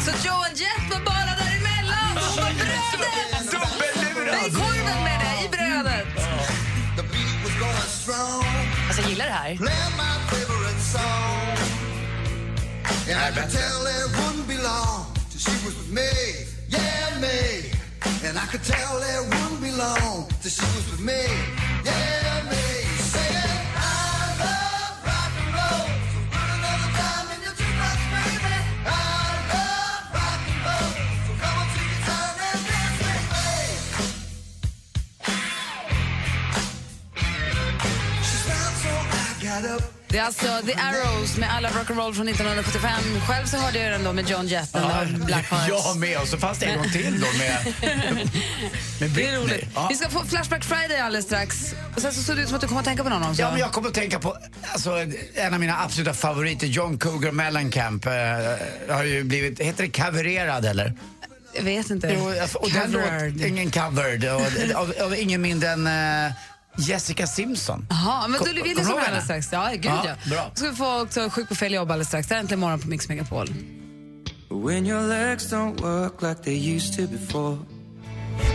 Så 0.06 0.28
Joan 0.28 0.50
Jett 0.56 0.92
var 0.92 1.00
bara 1.06 1.16
däremellan! 1.16 1.55
Hon 2.04 2.16
var 2.16 2.52
brödet! 2.62 3.52
Dubbellurad! 3.52 4.48
I 4.48 4.52
korven 4.52 5.00
med 5.08 5.18
det, 5.24 5.46
i 5.46 5.50
brödet! 5.50 6.08
Alltså, 8.88 9.02
jag 9.02 9.10
gillar 9.10 9.26
det 9.26 9.32
här. 9.32 9.58
Det 9.62 9.72
är 9.72 9.96
alltså 39.60 40.46
The 40.66 40.74
Arrows 40.74 41.38
med 41.38 41.54
alla 41.54 41.70
rock'n'roll 41.70 42.14
från 42.14 42.28
1975. 42.28 42.92
Själv 43.28 43.46
så 43.46 43.58
hörde 43.58 43.80
jag 43.80 43.92
den 43.92 44.04
då 44.04 44.14
med 44.14 44.30
John 44.30 44.48
Jett 44.48 44.76
and 44.76 45.20
the 45.20 45.26
Blackhearts. 45.26 45.68
Jag 45.68 45.98
med, 45.98 46.18
och 46.22 46.28
så 46.28 46.38
fanns 46.38 46.60
det 46.60 46.66
en 46.66 46.78
gång 46.78 46.90
till 46.90 47.22
då 47.22 47.28
med, 47.38 47.74
med 48.20 48.28
Det 49.00 49.06
är 49.06 49.10
Britney. 49.10 49.36
roligt. 49.36 49.66
Ja. 49.76 49.88
Vi 49.90 49.96
ska 49.96 50.10
få 50.10 50.26
Flashback 50.26 50.64
Friday 50.64 51.00
alldeles 51.00 51.26
strax. 51.26 51.74
Och 51.96 52.02
sen 52.02 52.14
så 52.14 52.24
såg 52.24 52.36
det 52.36 52.42
ut 52.42 52.48
som 52.48 52.56
att 52.56 52.62
du 52.62 52.68
kommer 52.68 52.80
att 52.82 52.86
tänka 52.88 53.04
på 53.04 53.10
någon 53.10 53.24
också. 53.30 53.42
Ja, 53.42 53.52
men 53.52 53.60
jag 53.60 53.72
kommer 53.72 53.88
att 53.88 53.94
tänka 53.94 54.20
på 54.20 54.38
alltså, 54.74 54.92
en 55.36 55.54
av 55.54 55.60
mina 55.60 55.84
absoluta 55.84 56.14
favoriter, 56.14 56.68
John 56.68 56.98
Cougar 56.98 57.32
Mellencamp. 57.32 58.06
Eh, 58.06 58.14
har 58.96 59.04
ju 59.04 59.24
blivit, 59.24 59.60
heter 59.60 59.84
det 59.84 59.90
covererad 60.04 60.66
eller? 60.66 60.94
Jag 61.54 61.64
vet 61.64 61.90
inte. 61.90 62.16
Jo, 62.18 62.34
alltså, 62.42 62.58
och 62.58 62.70
den 62.72 62.92
låt, 62.92 63.46
ingen 63.48 63.72
covered, 63.72 64.26
och, 64.34 64.76
av, 64.76 64.94
av 65.02 65.16
ingen 65.16 65.42
mindre 65.42 65.70
än 65.70 65.88
eh, 66.28 66.32
Jessica 66.78 67.28
Simpson. 67.28 67.88
Jaha, 67.90 68.28
men 68.28 68.40
Kom- 68.40 68.48
du 68.56 68.62
vill 68.64 68.76
på 68.76 68.82
henne? 68.84 69.02
alldeles 69.02 69.24
strax. 69.24 69.50
Ja, 69.52 69.70
gud 69.72 69.86
ja. 69.86 70.06
Ja, 70.06 70.16
bra. 70.30 70.52
Då 70.54 70.60
ska 70.60 70.70
vi 70.70 70.76
få 70.76 71.02
också 71.02 71.30
Sjuk 71.30 71.50
på 71.50 71.56
fel 71.56 71.74
jobb 71.74 71.92
alldeles 71.92 72.08
strax. 72.08 72.28
Det 72.28 72.36
är 72.36 72.40
äntligen 72.40 72.60
morgon 72.60 72.80
på 72.80 72.88
Mix 72.88 73.10
Megapol. 73.10 73.48
When 74.50 74.86
your 74.86 75.08
legs 75.08 75.54
don't 75.54 75.82
work 75.82 76.22
like 76.22 76.44
they 76.44 76.76
used 76.76 76.96
to 76.96 77.08
before. 77.18 77.58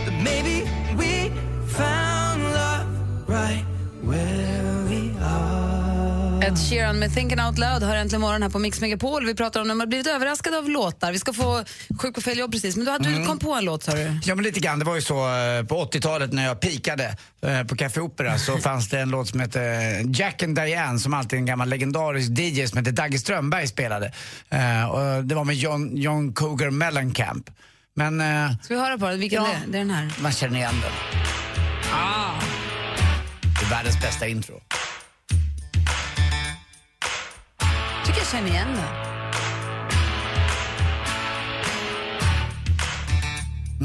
But 0.05 0.13
maybe 0.23 0.69
we 0.97 1.29
found 1.77 2.43
love 2.43 2.85
right. 3.27 3.65
Ed 6.51 6.57
Sheeran 6.69 6.99
med 6.99 7.13
Thinking 7.13 7.39
Out 7.41 7.57
Loud 7.57 7.83
hör 7.83 7.95
äntligen 7.95 8.21
morgon 8.21 8.41
här 8.43 8.49
på 8.49 8.59
Mix 8.59 8.81
Megapol. 8.81 9.25
Vi 9.25 9.35
pratar 9.35 9.61
om 9.61 9.67
när 9.67 9.75
man 9.75 9.89
blivit 9.89 10.07
överraskad 10.07 10.55
av 10.55 10.69
låtar. 10.69 11.11
Vi 11.11 11.19
ska 11.19 11.33
få 11.33 11.63
Sjuk 11.99 12.15
på 12.15 12.21
fel 12.21 12.37
jobb 12.37 12.51
precis. 12.51 12.75
Men 12.75 12.85
du, 12.85 12.91
hade 12.91 13.09
du 13.09 13.25
kom 13.25 13.39
på 13.39 13.53
en 13.53 13.65
låt 13.65 13.83
sa 13.83 13.91
du? 13.91 14.19
Ja 14.25 14.35
men 14.35 14.43
lite 14.43 14.59
grann, 14.59 14.79
det 14.79 14.85
var 14.85 14.95
ju 14.95 15.01
så 15.01 15.15
eh, 15.15 15.63
på 15.65 15.85
80-talet 15.85 16.33
när 16.33 16.45
jag 16.45 16.59
pikade 16.59 17.15
eh, 17.41 17.63
på 17.63 17.75
Café 17.75 17.99
Opera 18.01 18.37
så 18.37 18.57
fanns 18.67 18.89
det 18.89 18.99
en 18.99 19.09
låt 19.09 19.27
som 19.27 19.39
hette 19.39 19.59
Jack 20.13 20.43
and 20.43 20.55
Diane 20.55 20.99
som 20.99 21.13
alltid 21.13 21.39
en 21.39 21.45
gammal 21.45 21.69
legendarisk 21.69 22.31
DJ 22.39 22.67
som 22.67 22.77
hette 22.77 22.91
Dagge 22.91 23.19
Strömberg 23.19 23.67
spelade. 23.67 24.11
Eh, 24.49 24.85
och 24.85 25.23
det 25.23 25.35
var 25.35 25.43
med 25.43 25.55
John, 25.55 25.97
John 25.97 26.33
Cougar 26.33 26.69
Mellencamp. 26.69 27.49
Men 27.95 28.21
Ska 28.63 28.73
vi 28.73 28.79
höra 28.79 28.97
på 28.97 29.07
den? 29.07 29.19
Vilken 29.19 29.43
Ja. 29.43 29.49
det 29.49 29.55
är? 29.55 29.71
Det 29.71 29.77
är 29.77 29.79
den 29.79 29.91
här. 29.91 30.13
man 30.21 30.31
känner 30.31 30.57
igen 30.57 30.75
den. 30.81 31.21
Ah. 31.93 32.39
Det 33.59 33.65
är 33.65 33.69
världens 33.69 34.01
bästa 34.01 34.27
intro. 34.27 34.61
Tycker 38.13 38.21
jag 38.21 38.31
känner 38.31 38.47
igen 38.49 38.67
den. 38.67 39.11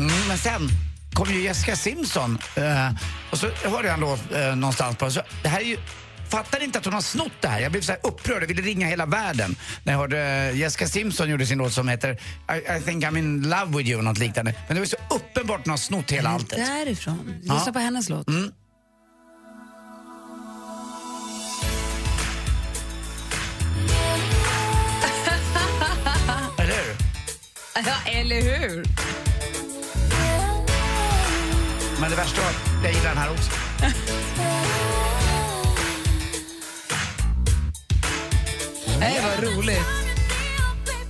Mm, 0.05 0.29
men 0.29 0.39
sen 0.39 0.69
kom 1.13 1.29
ju 1.29 1.43
Jessica 1.43 1.77
Simpson 1.77 2.39
eh, 2.55 2.91
och 3.31 3.39
så 3.39 3.49
hörde 3.65 3.89
jag 3.89 4.01
låt 4.01 4.33
eh, 4.33 4.57
någonstans 4.57 4.97
på 4.97 5.11
så 5.11 5.21
Det 5.43 5.49
här 5.49 5.61
är 5.61 5.65
ju 5.65 5.79
fattade 6.29 6.65
inte 6.65 6.79
att 6.79 6.85
hon 6.85 6.95
har 6.95 7.01
snott 7.01 7.33
det 7.41 7.49
här. 7.49 7.61
Jag 7.61 7.73
blev 7.73 7.81
så 7.83 7.93
här 7.93 8.01
upprörd, 8.03 8.43
jag 8.43 8.47
ville 8.49 8.63
ringa 8.63 8.87
hela 8.87 9.07
världen 9.07 9.57
när 9.85 9.93
jag 9.93 10.01
hörde 10.01 10.53
Jessica 10.55 10.87
Simpson 10.89 11.31
gjorde 11.31 11.47
sin 11.47 11.59
låt 11.59 11.73
som 11.73 11.89
heter 11.89 12.13
I, 12.13 12.79
I 12.79 12.81
think 12.85 13.05
I'm 13.05 13.19
in 13.19 13.43
love 13.43 13.79
with 13.79 13.91
you, 13.91 14.03
något 14.03 14.19
liknande. 14.19 14.55
Men 14.69 14.75
det 14.75 14.81
var 14.81 14.87
så 14.87 14.97
uppenbart 15.11 15.61
att 15.61 15.67
hon 15.67 15.71
har 15.71 15.79
snott 15.79 16.11
hela 16.11 16.31
alltet. 16.31 16.59
Därifrån. 16.59 17.35
Lyssna 17.41 17.63
Ja. 17.67 17.73
på 17.73 17.79
hennes 17.79 18.09
låt. 18.09 18.29
Mm. 18.29 18.53
Ja, 27.85 27.95
eller 28.07 28.43
hur? 28.43 28.85
Men 32.01 32.11
det 32.11 32.17
värsta 32.17 32.41
var 32.41 32.49
att 32.49 32.85
jag 32.85 32.93
gillar 32.93 33.09
den 33.09 33.19
här 33.19 33.31
också. 33.31 33.51
Nej, 39.01 39.21
vad 39.23 39.45
roligt. 39.45 40.06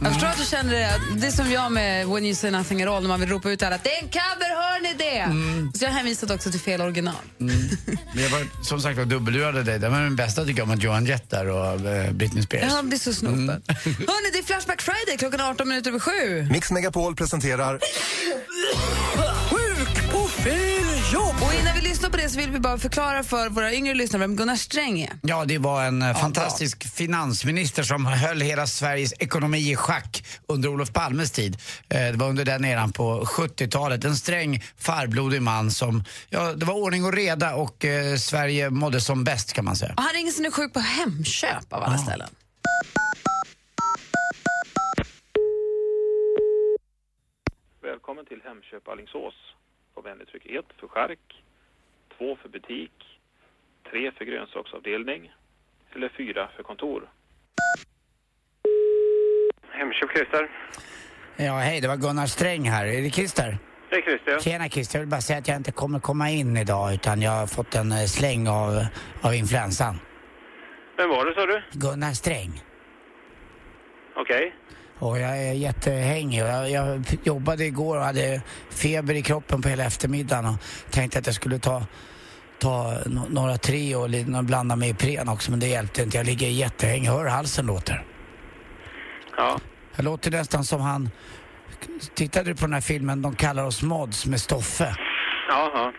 Jag 0.01 0.13
förstår 0.13 0.29
att 0.29 0.39
du 0.39 0.45
känner 0.45 0.73
det. 0.73 1.01
Det 1.17 1.27
är 1.27 1.31
som 1.31 1.51
jag 1.53 1.73
med 1.73 2.07
When 2.07 2.25
you 2.25 2.35
say 2.35 2.51
nothing 2.51 2.83
at 2.83 2.89
all, 2.89 3.03
när 3.03 3.09
man 3.09 3.21
vill 3.21 3.29
ropa 3.29 3.51
ut 3.51 3.63
alla 3.63 3.75
att 3.75 3.85
det 3.85 3.91
är 3.91 4.03
en 4.03 4.09
cover, 4.09 4.57
hör 4.57 4.81
ni 4.83 4.95
det? 4.95 5.79
Så 5.79 5.85
jag 5.85 5.91
hänvisade 5.91 6.35
också 6.35 6.51
till 6.51 6.61
fel 6.61 6.81
original. 6.81 7.15
Men 7.39 8.23
jag 8.23 8.31
var 8.31 8.65
som 8.65 8.81
sagt 8.81 8.99
var 8.99 9.05
dubbellurade 9.05 9.63
dig. 9.63 9.79
Det 9.79 9.89
var 9.89 10.01
den 10.01 10.17
bästa 10.17 10.45
tycker 10.45 10.61
jag 10.61 10.69
med 10.69 10.83
Johan 10.83 11.07
Jett 11.07 11.31
där 11.31 11.47
och 11.49 11.81
eh, 11.91 12.13
Britney 12.13 12.43
Spears. 12.43 12.73
Ja, 12.73 12.83
det 12.83 12.97
är 12.97 12.99
så 12.99 13.15
snopen. 13.15 13.49
Hörni, 13.49 14.31
det 14.33 14.39
är 14.39 14.43
Flashback 14.43 14.83
Friday 14.83 15.17
klockan 15.19 15.41
18 15.41 15.69
minuter 15.69 15.91
över 15.91 16.01
sju. 16.01 16.49
Mix 16.53 16.71
Megapol 16.71 17.17
presenterar 17.17 17.81
lyssnar 22.07 22.19
på 22.19 22.25
det 22.25 22.29
så 22.31 22.39
vill 22.39 22.51
vi 22.51 22.61
bara 22.61 22.79
förklara 22.79 23.23
för 23.23 23.49
våra 23.49 23.73
yngre 23.73 23.95
lyssnare 23.95 24.21
vem 24.21 24.37
Gunnar 24.37 24.57
Sträng 24.57 25.01
är. 25.01 25.13
Ja, 25.23 25.45
det 25.45 25.59
var 25.59 25.85
en 25.85 26.03
eh, 26.03 26.15
fantastisk 26.17 26.95
finansminister 26.95 27.83
som 27.83 28.07
höll 28.07 28.41
hela 28.41 28.67
Sveriges 28.67 29.13
ekonomi 29.19 29.73
i 29.73 29.77
schack 29.77 30.25
under 30.49 30.69
Olof 30.69 30.93
Palmes 30.93 31.31
tid. 31.33 31.57
Eh, 31.89 31.99
Det 31.99 32.17
var 32.17 32.29
under 32.29 32.45
den 32.45 32.65
eran 32.65 32.93
på 32.93 33.25
70-talet. 33.25 34.05
En 34.05 34.17
sträng, 34.17 34.63
farblodig 34.79 35.43
man 35.43 35.71
som, 35.71 36.05
ja, 36.31 36.53
det 36.53 36.67
var 36.67 36.75
ordning 36.75 37.05
och 37.05 37.13
reda 37.13 37.55
och 37.55 37.85
eh, 37.85 38.17
Sverige 38.17 38.71
mådde 38.71 39.01
som 39.01 39.25
bäst 39.25 39.53
kan 39.53 39.65
man 39.65 39.77
säga. 39.77 39.95
Och 39.97 40.03
han 40.03 40.13
ringer 40.15 40.33
sig 40.33 40.43
nu 40.43 40.51
sjuk 40.51 40.73
på 40.73 40.81
Hemköp 40.81 41.73
av 41.73 41.83
alla 41.83 41.99
ställen. 41.99 42.29
Välkommen 47.83 48.27
till 48.27 48.41
Hemköp 48.45 48.89
Alingsås. 48.89 49.35
På 49.95 50.01
vänlig 50.03 50.29
tryck 50.29 50.47
1 50.47 50.65
för 50.81 50.89
skärk, 50.89 51.43
2 52.19 52.37
för 52.43 52.49
butik, 52.49 52.93
3 53.91 54.13
för 54.13 54.25
grönsaksavdelning 54.25 55.33
eller 55.95 56.09
4 56.09 56.49
för 56.57 56.63
kontor. 56.63 57.09
Hemköp 59.71 60.11
Christer. 60.11 60.51
Ja, 61.37 61.53
hej, 61.53 61.81
det 61.81 61.89
var 61.89 61.97
Gunnar 61.97 62.27
Sträng 62.27 62.69
här. 62.69 62.87
Är 62.87 63.03
det 63.03 63.11
Christer? 63.11 63.59
Det 63.91 63.97
är 63.97 64.03
Christer. 64.03 64.41
Tjena 64.41 64.69
Christer, 64.69 64.99
jag 64.99 65.01
vill 65.01 65.11
bara 65.11 65.21
säga 65.21 65.39
att 65.39 65.49
jag 65.49 65.57
inte 65.57 65.73
kommer 65.73 65.99
komma 66.01 66.31
in 66.31 66.57
idag 66.57 66.95
utan 66.95 67.23
jag 67.23 67.31
har 67.31 67.47
fått 67.47 67.75
en 67.75 67.93
eh, 67.93 68.05
släng 68.05 68.49
av, 68.49 68.87
av 69.23 69.35
influensan. 69.35 69.95
Vem 70.97 71.09
var 71.09 71.27
det 71.27 71.35
sa 71.35 71.47
du? 71.47 71.63
Gunnar 71.73 72.13
Sträng. 72.13 72.63
Okej. 74.17 74.55
Och 74.99 75.19
jag 75.19 75.39
är 75.39 75.53
jättehängig. 75.53 76.41
Jag, 76.41 76.71
jag 76.71 77.05
jobbade 77.23 77.65
igår 77.65 77.97
och 77.97 78.03
hade 78.03 78.43
feber 78.71 79.15
i 79.15 79.23
kroppen 79.23 79.63
på 79.63 79.69
hela 79.69 79.85
eftermiddagen 79.85 80.47
och 80.47 80.91
tänkte 80.91 81.19
att 81.19 81.27
jag 81.27 81.35
skulle 81.35 81.59
ta, 81.59 81.83
ta 82.59 82.99
några 83.29 83.59
tre 83.59 83.95
och 83.97 84.09
blanda 84.45 84.77
med 84.77 84.89
Ipren 84.89 85.29
också 85.29 85.51
men 85.51 85.61
det 85.61 85.67
hjälpte 85.67 86.03
inte. 86.03 86.17
Jag 86.17 86.27
ligger 86.27 86.47
jättehängig. 86.49 87.09
Hör 87.09 87.27
halsen 87.27 87.67
låter? 87.67 88.05
Ja. 89.37 89.59
Jag 89.97 90.05
låter 90.05 90.31
nästan 90.31 90.65
som 90.65 90.81
han... 90.81 91.11
Tittade 92.15 92.51
du 92.51 92.55
på 92.55 92.61
den 92.61 92.73
här 92.73 92.81
filmen 92.81 93.23
De 93.23 93.35
kallar 93.35 93.65
oss 93.65 93.83
mods 93.83 94.27
med 94.27 94.41
Stoffe? 94.41 94.97
Ja, 95.49 95.71
ja. 95.75 95.93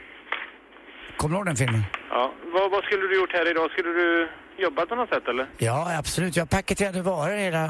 Kommer 1.18 1.34
du 1.34 1.38
ihåg 1.38 1.46
den 1.46 1.56
filmen? 1.56 1.84
ja. 2.10 2.34
Vad, 2.54 2.72
vad 2.72 2.84
skulle 2.84 3.08
du 3.08 3.16
gjort 3.16 3.34
här 3.34 3.52
idag? 3.52 3.72
Skulle 3.72 3.90
du 3.90 4.30
jobbat 4.58 4.90
på 4.90 4.96
något 4.96 5.10
sätt 5.10 5.28
eller? 5.28 5.48
Ja, 5.58 5.98
absolut. 6.00 6.36
Jag 6.36 6.50
paketerade 6.50 7.02
varor 7.02 7.36
hela, 7.38 7.70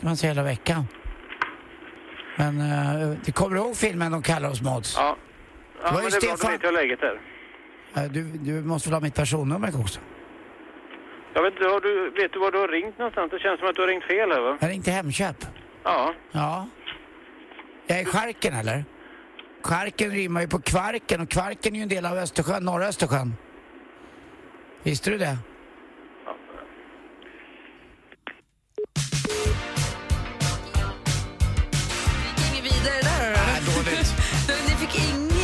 kan 0.00 0.08
man 0.08 0.16
säga, 0.16 0.30
hela 0.32 0.42
veckan. 0.42 0.84
Men 2.36 2.60
uh, 2.60 3.16
du 3.24 3.32
kommer 3.32 3.56
ihåg 3.56 3.76
filmen 3.76 4.12
De 4.12 4.22
kallar 4.22 4.50
oss 4.50 4.62
mods? 4.62 4.96
Ja. 4.96 5.16
Det 5.72 5.82
Ja, 5.84 5.92
var 5.92 6.02
men 6.02 6.04
ju 6.04 6.10
det 6.10 6.16
är 6.16 6.20
bra, 6.20 6.30
då 6.30 6.36
Stefan- 6.36 6.50
vet 6.62 6.74
läget 6.74 7.00
där. 7.00 7.20
Eh, 7.96 8.02
Du, 8.10 8.22
du 8.22 8.52
måste 8.62 8.88
väl 8.88 8.94
ha 8.94 9.00
mitt 9.00 9.14
personnummer 9.14 9.80
också? 9.80 10.00
Jag 11.34 11.42
vet, 11.42 11.52
inte, 11.52 11.64
har 11.64 11.80
du, 11.80 12.10
vet 12.10 12.32
du 12.32 12.38
var 12.38 12.52
du 12.52 12.58
har 12.58 12.68
ringt 12.68 12.98
någonstans? 12.98 13.30
Det 13.30 13.38
känns 13.38 13.58
som 13.60 13.68
att 13.68 13.74
du 13.74 13.80
har 13.80 13.88
ringt 13.88 14.04
fel 14.04 14.30
här 14.30 14.40
va? 14.40 14.58
Jag 14.60 14.70
ringde 14.70 14.90
Hemköp. 14.90 15.36
Ja. 15.84 16.14
Ja. 16.32 16.68
Jag 17.86 17.98
är 18.00 18.04
Charken 18.04 18.54
eller? 18.54 18.84
Charken 19.62 20.10
rimmar 20.10 20.40
ju 20.40 20.48
på 20.48 20.60
Kvarken 20.60 21.20
och 21.20 21.28
Kvarken 21.30 21.72
är 21.74 21.76
ju 21.76 21.82
en 21.82 21.88
del 21.88 22.06
av 22.06 22.12
Östersjön, 22.18 22.64
norra 22.64 22.86
Östersjön. 22.86 23.34
Visste 24.82 25.10
du 25.10 25.18
det? 25.18 25.38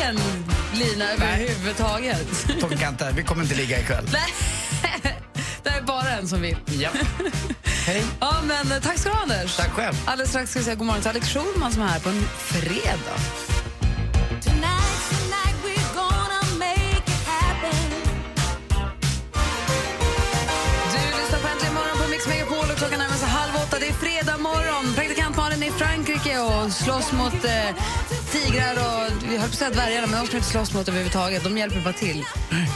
Ingen 0.04 0.20
lina 0.74 1.12
överhuvudtaget. 1.12 2.28
Funkar 2.60 2.88
inte. 2.88 3.12
Vi 3.16 3.22
kommer 3.22 3.42
inte 3.42 3.54
ligga 3.54 3.80
ikväll. 3.80 4.08
Nej, 4.12 5.14
det 5.62 5.70
är 5.70 5.82
bara 5.82 6.10
en 6.10 6.28
som 6.28 6.42
vill. 6.42 6.56
Ja. 6.80 6.90
Hej. 7.86 8.04
Ja, 8.20 8.34
men 8.44 8.72
eh, 8.72 8.82
tack 8.82 8.98
ska 8.98 9.08
du 9.08 9.14
ha, 9.14 9.22
Anders. 9.22 9.56
Tack 9.56 9.70
själv. 9.70 9.94
Alldeles 10.04 10.30
strax 10.30 10.50
ska 10.50 10.58
vi 10.58 10.64
säga 10.64 10.76
god 10.76 10.86
morgon 10.86 11.02
till 11.02 11.10
Alex 11.10 11.28
Schulman 11.28 11.72
som 11.72 11.82
är 11.82 11.86
här 11.86 12.00
på 12.00 12.08
en 12.08 12.24
fredag. 12.38 13.53
Slåss 26.74 27.12
mot 27.12 27.34
eh, 27.44 27.76
tigrar 28.32 28.74
och 28.74 29.12
vi 29.30 29.36
höll 29.36 29.48
på 29.48 29.52
att 29.52 29.54
säga 29.54 29.70
dvärgar, 29.70 30.06
men 30.06 30.20
de 30.20 30.26
ska 30.26 30.36
inte 30.36 30.48
slåss 30.48 30.74
mot 30.74 30.88
överhuvudtaget. 30.88 31.44
De 31.44 31.58
hjälper 31.58 31.80
bara 31.80 31.94
till. 31.94 32.24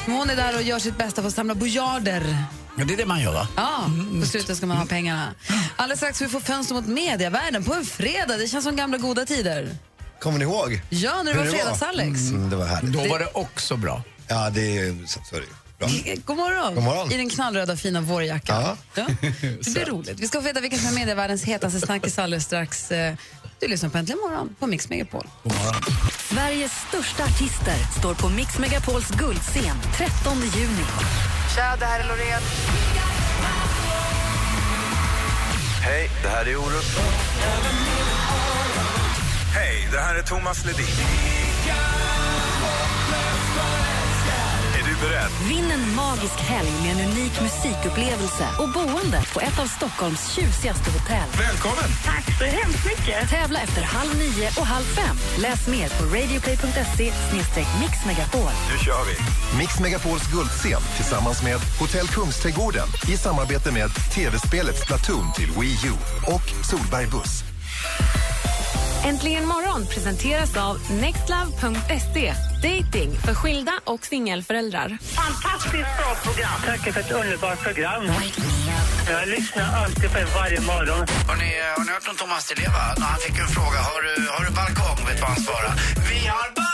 Men 0.06 0.16
hon 0.16 0.30
är 0.30 0.36
där 0.36 0.56
och 0.56 0.62
gör 0.62 0.78
sitt 0.78 0.98
bästa 0.98 1.22
för 1.22 1.28
att 1.28 1.34
samla 1.34 1.54
bojarder. 1.54 2.44
Ja, 2.76 2.84
det 2.84 2.94
är 2.94 2.96
det 2.96 3.06
man 3.06 3.20
gör 3.20 3.32
va? 3.32 3.48
Ja, 3.56 3.90
på 4.20 4.26
slutet 4.26 4.56
ska 4.56 4.66
man 4.66 4.76
ha 4.76 4.86
pengarna. 4.86 5.34
Alldeles 5.76 5.98
strax 5.98 6.22
vi 6.22 6.28
få 6.28 6.40
fönster 6.40 6.74
mot 6.74 6.86
mediavärlden 6.86 7.64
på 7.64 7.74
en 7.74 7.84
fredag. 7.84 8.36
Det 8.36 8.48
känns 8.48 8.64
som 8.64 8.76
gamla 8.76 8.98
goda 8.98 9.26
tider. 9.26 9.76
Kommer 10.20 10.38
ni 10.38 10.44
ihåg? 10.44 10.80
Ja, 10.90 11.22
när 11.22 11.32
det 11.32 11.38
var 11.38 11.44
Hur 11.44 11.52
fredags-Alex. 11.52 12.30
Mm, 12.30 12.50
det 12.50 12.56
var 12.56 12.66
härligt. 12.66 12.92
Då 12.92 13.08
var 13.08 13.18
det 13.18 13.28
också 13.32 13.76
bra. 13.76 14.02
Ja, 14.28 14.50
det 14.50 14.78
är, 14.78 15.06
så, 15.06 15.20
så 15.30 15.36
är 15.36 15.40
det 15.40 15.46
ju. 15.46 15.52
Bra. 15.78 15.88
God 16.24 16.36
morgon. 16.36 16.74
God 16.74 16.84
morgon. 16.84 17.12
I 17.12 17.16
den 17.16 17.30
knallröda 17.30 17.76
fina 17.76 18.00
vårjackan. 18.00 18.62
Ja. 18.62 18.76
Ja. 18.94 19.06
Det 19.40 19.70
blir 19.70 19.84
roligt. 19.84 20.20
Vi 20.20 20.28
ska 20.28 20.38
få 20.38 20.44
veta 20.44 20.60
vilken 20.60 20.78
som 20.78 20.88
är 20.88 20.94
medievärldens 20.94 21.44
hetaste 21.44 21.80
snackis 21.80 22.18
alldeles 22.18 22.44
strax. 22.44 22.92
Du 23.60 23.68
lyssnar 23.68 23.90
på 23.90 23.98
Äntligen 23.98 24.20
morgon 24.20 24.56
på 24.58 24.66
Mix 24.66 24.88
Megapol. 24.88 25.26
Sveriges 26.30 26.72
största 26.88 27.24
artister 27.24 27.76
står 27.98 28.14
på 28.14 28.28
Mix 28.28 28.58
Megapols 28.58 29.10
guldscen 29.10 29.76
13 29.96 30.36
juni. 30.40 30.84
Tja, 31.54 31.76
det 31.78 31.86
här 31.86 32.00
är 32.00 32.08
Loreen. 32.08 32.42
Hej, 35.84 36.10
det 36.22 36.28
här 36.28 36.46
är 36.46 36.56
Orup. 36.56 36.84
Hej, 39.54 39.88
det 39.92 39.98
här 39.98 40.14
är 40.14 40.22
Thomas 40.22 40.64
Ledin. 40.64 40.86
Beredd? 45.00 45.32
Vinn 45.48 45.70
en 45.70 45.94
magisk 45.94 46.38
helg 46.40 46.70
med 46.82 46.90
en 46.92 47.10
unik 47.10 47.40
musikupplevelse 47.40 48.46
och 48.58 48.68
boende 48.68 49.20
på 49.34 49.40
ett 49.40 49.58
av 49.58 49.66
Stockholms 49.66 50.22
tjusigaste 50.34 50.90
hotell. 50.90 51.28
Välkommen! 51.46 51.90
Tack 52.04 52.38
så 52.38 52.44
hemskt 52.44 52.84
mycket. 52.84 53.30
Tävla 53.30 53.58
efter 53.60 53.82
halv 53.82 54.18
nio 54.18 54.48
och 54.60 54.66
halv 54.66 54.84
fem. 54.84 55.16
Läs 55.38 55.66
mer 55.68 55.88
på 55.88 56.04
radioplay.se 56.16 57.12
mixmegapol. 57.80 58.52
Nu 58.70 58.78
kör 58.84 59.04
vi! 59.08 59.14
Mix 59.58 59.80
Megapols 59.80 60.26
guldscen 60.32 60.82
tillsammans 60.96 61.42
med 61.42 61.58
Hotell 61.80 62.08
Kungsträdgården 62.08 62.88
i 63.12 63.16
samarbete 63.16 63.72
med 63.72 63.90
tv-spelet 64.14 64.78
Splatoon 64.78 65.32
till 65.32 65.50
Wii 65.60 65.78
U 65.86 65.92
och 66.34 66.66
Solberg 66.70 67.06
Buss. 67.06 67.42
Äntligen 69.04 69.46
morgon 69.46 69.86
presenteras 69.86 70.56
av 70.56 70.80
nextlove.se. 70.90 72.34
Dating 72.62 73.10
för 73.24 73.34
skilda 73.34 73.72
och 73.84 74.04
singelföräldrar. 74.06 74.98
Fantastiskt 75.02 75.72
bra 75.98 76.10
program. 76.24 76.58
Tack 76.66 76.92
för 76.94 77.00
ett 77.00 77.10
underbart 77.12 77.60
program. 77.62 78.02
Jag 79.10 79.28
lyssnar 79.28 79.84
alltid 79.84 80.12
på 80.12 80.18
er 80.18 80.28
varje 80.34 80.60
morgon. 80.60 81.06
Har 81.28 81.36
ni, 81.36 81.50
har 81.76 81.84
ni 81.84 81.92
hört 81.92 82.08
om 82.10 82.16
Thomas 82.16 82.48
Di 82.48 82.54
Leva? 82.54 82.94
När 82.98 83.06
han 83.06 83.18
fick 83.26 83.38
en 83.38 83.48
fråga, 83.48 83.78
har 83.90 84.00
du, 84.06 84.28
har 84.34 84.44
du 84.44 84.50
balkong? 84.60 85.06
Vet 85.06 85.16
du 85.16 85.20
vad 85.20 85.30
han 85.30 85.40
svarade? 85.40 85.74
Vi 86.10 86.26
har 86.26 86.48
bara 86.56 86.67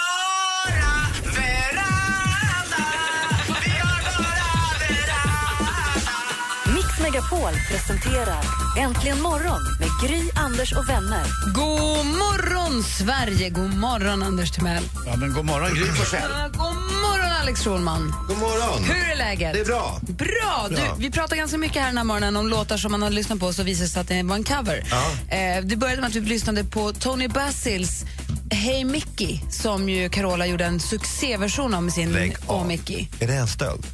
Megapol 7.24 7.52
presenterar 7.68 8.44
Äntligen 8.78 9.22
morgon 9.22 9.60
med 9.80 9.88
Gry, 10.02 10.30
Anders 10.34 10.72
och 10.72 10.88
vänner. 10.88 11.24
God 11.54 12.06
morgon, 12.06 12.82
Sverige! 12.82 13.50
God 13.50 13.74
morgon, 13.74 14.22
Anders 14.22 14.50
Timell. 14.50 14.84
Ja, 15.06 15.16
men 15.16 15.32
god 15.32 15.44
morgon, 15.44 15.74
Gry 15.74 15.84
Forssell. 15.86 16.30
Ja, 16.30 16.48
God 16.48 16.74
morgon, 17.02 17.32
Alex 17.40 17.64
Schulman. 17.64 18.14
God 18.28 18.38
morgon. 18.38 18.84
Hur 18.84 19.12
är 19.12 19.16
läget? 19.16 19.54
Det 19.54 19.60
är 19.60 19.64
bra. 19.64 20.00
Bra! 20.02 20.66
Du, 20.68 20.74
Bra. 20.74 20.94
vi 20.98 21.10
pratar 21.10 21.36
ganska 21.36 21.58
mycket 21.58 21.76
här 21.82 21.86
den 21.86 21.96
här 21.96 22.04
morgonen 22.04 22.36
om 22.36 22.48
låtar 22.48 22.76
som 22.76 22.92
man 22.92 23.02
har 23.02 23.10
lyssnat 23.10 23.40
på 23.40 23.52
så 23.52 23.62
visade 23.62 23.84
det 23.86 23.90
sig 23.90 24.00
att 24.00 24.08
det 24.08 24.22
var 24.22 24.36
en 24.36 24.44
cover. 24.44 24.86
Eh, 25.28 25.64
det 25.64 25.76
började 25.76 26.00
med 26.00 26.08
att 26.08 26.16
vi 26.16 26.20
lyssnade 26.20 26.64
på 26.64 26.92
Tony 26.92 27.28
Basils 27.28 28.04
Hey 28.50 28.84
Mickey 28.84 29.40
som 29.50 29.88
ju 29.88 30.08
Carola 30.08 30.46
gjorde 30.46 30.64
en 30.64 30.80
succéversion 30.80 31.74
av 31.74 31.82
med 31.82 31.92
sin 31.92 32.12
Lägg 32.12 32.36
av. 32.46 32.60
Åh 32.60 32.66
Mickey. 32.66 33.08
Är 33.20 33.26
det 33.26 33.34
en 33.34 33.48
stöld? 33.48 33.86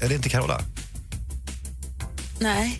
Är 0.00 0.08
det 0.08 0.14
inte 0.14 0.28
Carola? 0.28 0.60
Nej. 2.38 2.78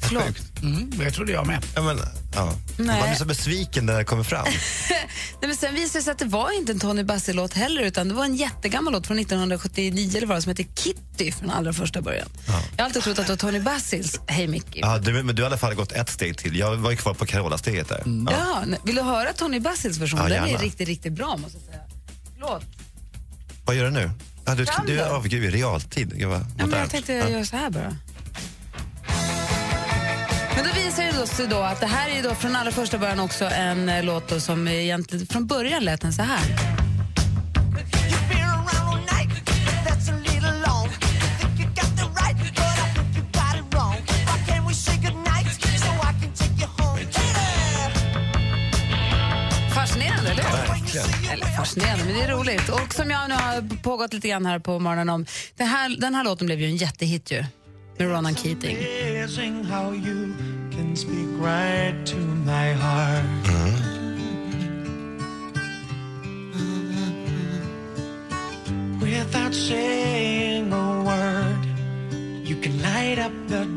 Förlåt. 0.00 0.62
Mm, 0.62 0.90
det 0.98 1.10
trodde 1.10 1.32
jag 1.32 1.46
med. 1.46 1.64
Ja, 1.74 1.82
men, 1.82 1.98
ja. 2.34 2.54
Nej. 2.78 2.86
Man 3.00 3.08
blir 3.08 3.18
så 3.18 3.24
besviken 3.24 3.86
när 3.86 3.98
det 3.98 4.04
kommer 4.04 4.24
fram. 4.24 4.44
Nej, 5.40 5.48
men 5.48 5.56
sen 5.56 5.74
visade 5.74 5.98
det 5.98 6.02
sig 6.02 6.10
att 6.12 6.18
det 6.18 6.24
var 6.24 6.58
inte 6.58 6.72
en 6.72 6.78
Tony 6.80 7.04
Basil-låt 7.04 7.54
heller 7.54 7.82
utan 7.82 8.08
det 8.08 8.14
var 8.14 8.24
en 8.24 8.36
jättegammal 8.36 8.92
låt 8.92 9.06
från 9.06 9.18
1979 9.18 10.16
eller 10.16 10.26
vad 10.26 10.36
det 10.36 10.42
som 10.42 10.50
heter 10.50 10.66
Kitty 10.74 11.32
från 11.32 11.50
allra 11.50 11.72
första 11.72 12.02
början. 12.02 12.28
Jag 12.46 12.54
har 12.54 12.84
alltid 12.84 13.02
trott 13.02 13.18
att 13.18 13.26
det 13.26 13.32
var 13.32 13.36
Tony 13.36 13.60
Basils 13.60 14.20
Hey 14.26 14.48
Mickey. 14.48 14.80
Ja, 14.80 14.98
du, 14.98 15.22
men 15.22 15.36
du 15.36 15.42
har 15.42 15.46
i 15.48 15.52
alla 15.52 15.58
fall 15.58 15.74
gått 15.74 15.92
ett 15.92 16.10
steg 16.10 16.38
till. 16.38 16.56
Jag 16.56 16.76
var 16.76 16.90
ju 16.90 16.96
kvar 16.96 17.14
på 17.14 17.26
Carola-steget 17.26 17.88
där. 17.88 18.02
Ja. 18.30 18.62
nej, 18.66 18.78
vill 18.84 18.94
du 18.94 19.02
höra 19.02 19.32
Tony 19.32 19.60
Basils 19.60 19.98
version? 19.98 20.20
Ja, 20.22 20.28
Den 20.28 20.44
är 20.44 20.58
riktigt, 20.58 20.88
riktigt 20.88 21.12
bra 21.12 21.36
måste 21.36 21.58
jag 21.58 21.66
säga. 21.66 21.82
Förlåt. 22.34 22.62
Vad 23.64 23.76
gör 23.76 23.84
du 23.84 23.90
nu? 23.90 24.10
Ja, 24.44 24.54
du, 24.54 24.66
du, 24.86 25.00
oh, 25.02 25.22
gud, 25.22 25.44
i 25.44 25.50
realtid. 25.50 26.12
Gud, 26.18 26.28
vad 26.28 26.46
Ja, 26.58 26.66
men 26.66 26.80
jag 26.80 26.90
tänkte 26.90 27.12
Ja. 27.12 27.28
göra 27.28 27.44
så 27.44 27.56
här 27.56 27.70
bara. 27.70 27.96
Men 30.58 30.66
då 30.66 30.72
visar 30.72 31.20
det 31.20 31.26
sig 31.26 31.46
då 31.46 31.58
att 31.58 31.80
det 31.80 31.86
här 31.86 32.10
är 32.10 32.22
då 32.22 32.34
från 32.34 32.56
allra 32.56 32.70
första 32.70 32.98
början 32.98 33.20
också 33.20 33.44
en 33.44 33.88
eh, 33.88 34.04
låt 34.04 34.28
då 34.28 34.40
som 34.40 34.68
egentligen 34.68 35.26
från 35.26 35.46
början 35.46 35.84
lät 35.84 36.00
den 36.00 36.12
så 36.12 36.22
här. 36.22 36.40
Fascinerande, 49.74 50.30
eller 50.30 50.42
hur? 50.42 51.32
Eller 51.32 51.46
fascinerande, 51.56 52.04
men 52.04 52.14
det 52.14 52.22
är 52.22 52.28
roligt. 52.28 52.68
Och 52.68 52.94
som 52.94 53.10
jag 53.10 53.28
nu 53.28 53.34
har 53.34 53.82
pågått 53.82 54.12
lite 54.12 54.28
grann 54.28 54.46
här 54.46 54.58
på 54.58 54.78
morgonen 54.78 55.08
om, 55.08 55.26
det 55.56 55.64
här, 55.64 56.00
den 56.00 56.14
här 56.14 56.24
låten 56.24 56.46
blev 56.46 56.60
ju 56.60 56.66
en 56.66 56.76
jättehit 56.76 57.30
ju, 57.30 57.44
med 57.98 58.08
Ronan 58.08 58.34
Keating. 58.34 58.76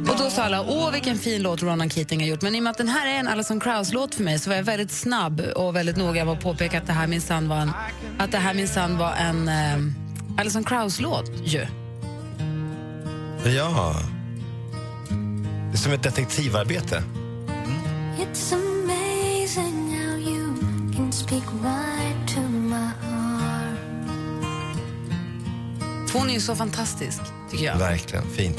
Och 0.09 0.17
då 0.17 0.29
sa 0.29 0.43
alla, 0.43 0.61
åh 0.61 0.91
vilken 0.91 1.17
fin 1.17 1.41
låt 1.43 1.63
Ronan 1.63 1.89
Keating 1.89 2.19
har 2.19 2.27
gjort. 2.27 2.41
Men 2.41 2.55
i 2.55 2.59
och 2.59 2.63
med 2.63 2.71
att 2.71 2.77
den 2.77 2.87
här 2.87 3.07
är 3.07 3.19
en 3.19 3.27
Alison 3.27 3.59
Krauss-låt 3.59 4.15
för 4.15 4.23
mig 4.23 4.39
så 4.39 4.49
var 4.49 4.57
jag 4.57 4.63
väldigt 4.63 4.91
snabb 4.91 5.41
och 5.55 5.75
väldigt 5.75 5.97
noga 5.97 6.25
med 6.25 6.33
att 6.33 6.43
påpeka 6.43 6.77
att 6.77 6.87
det 6.87 6.93
här 6.93 7.07
minsann 7.07 7.49
var 7.49 7.57
en, 7.57 7.71
att 8.17 8.31
det 8.31 8.37
här 8.37 8.53
minsann 8.53 8.97
var 8.97 9.13
en 9.13 9.47
eh, 9.47 10.39
Alison 10.39 10.63
Krauss-låt 10.63 11.31
ju. 11.43 11.80
Ja. 13.45 13.95
Det 15.71 15.77
är 15.77 15.77
som 15.77 15.91
ett 15.91 16.03
detektivarbete. 16.03 17.03
It's 18.17 18.53
amazing 18.53 19.97
how 19.97 20.17
you 20.17 20.55
can 20.95 21.11
speak 21.11 21.43
right 21.63 22.27
to 22.35 22.41
my 22.41 22.75
heart. 22.75 23.79
Hon 26.13 26.29
är 26.29 26.33
ju 26.33 26.39
så 26.39 26.55
fantastisk, 26.55 27.21
tycker 27.51 27.65
jag. 27.65 27.77
Verkligen. 27.77 28.29
Fint. 28.29 28.57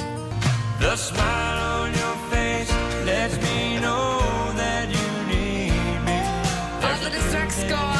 The 0.80 0.96
smile 0.96 1.82
on 1.82 1.88
your 1.88 2.16
face 2.30 2.74
lets 3.06 3.36
me 3.36 3.78
know 3.80 4.20
that 4.56 4.84
you 4.84 5.26
need 5.28 6.04
me. 6.04 6.22
Alldeles 6.82 7.28
strax 7.28 7.56
ska 7.56 7.91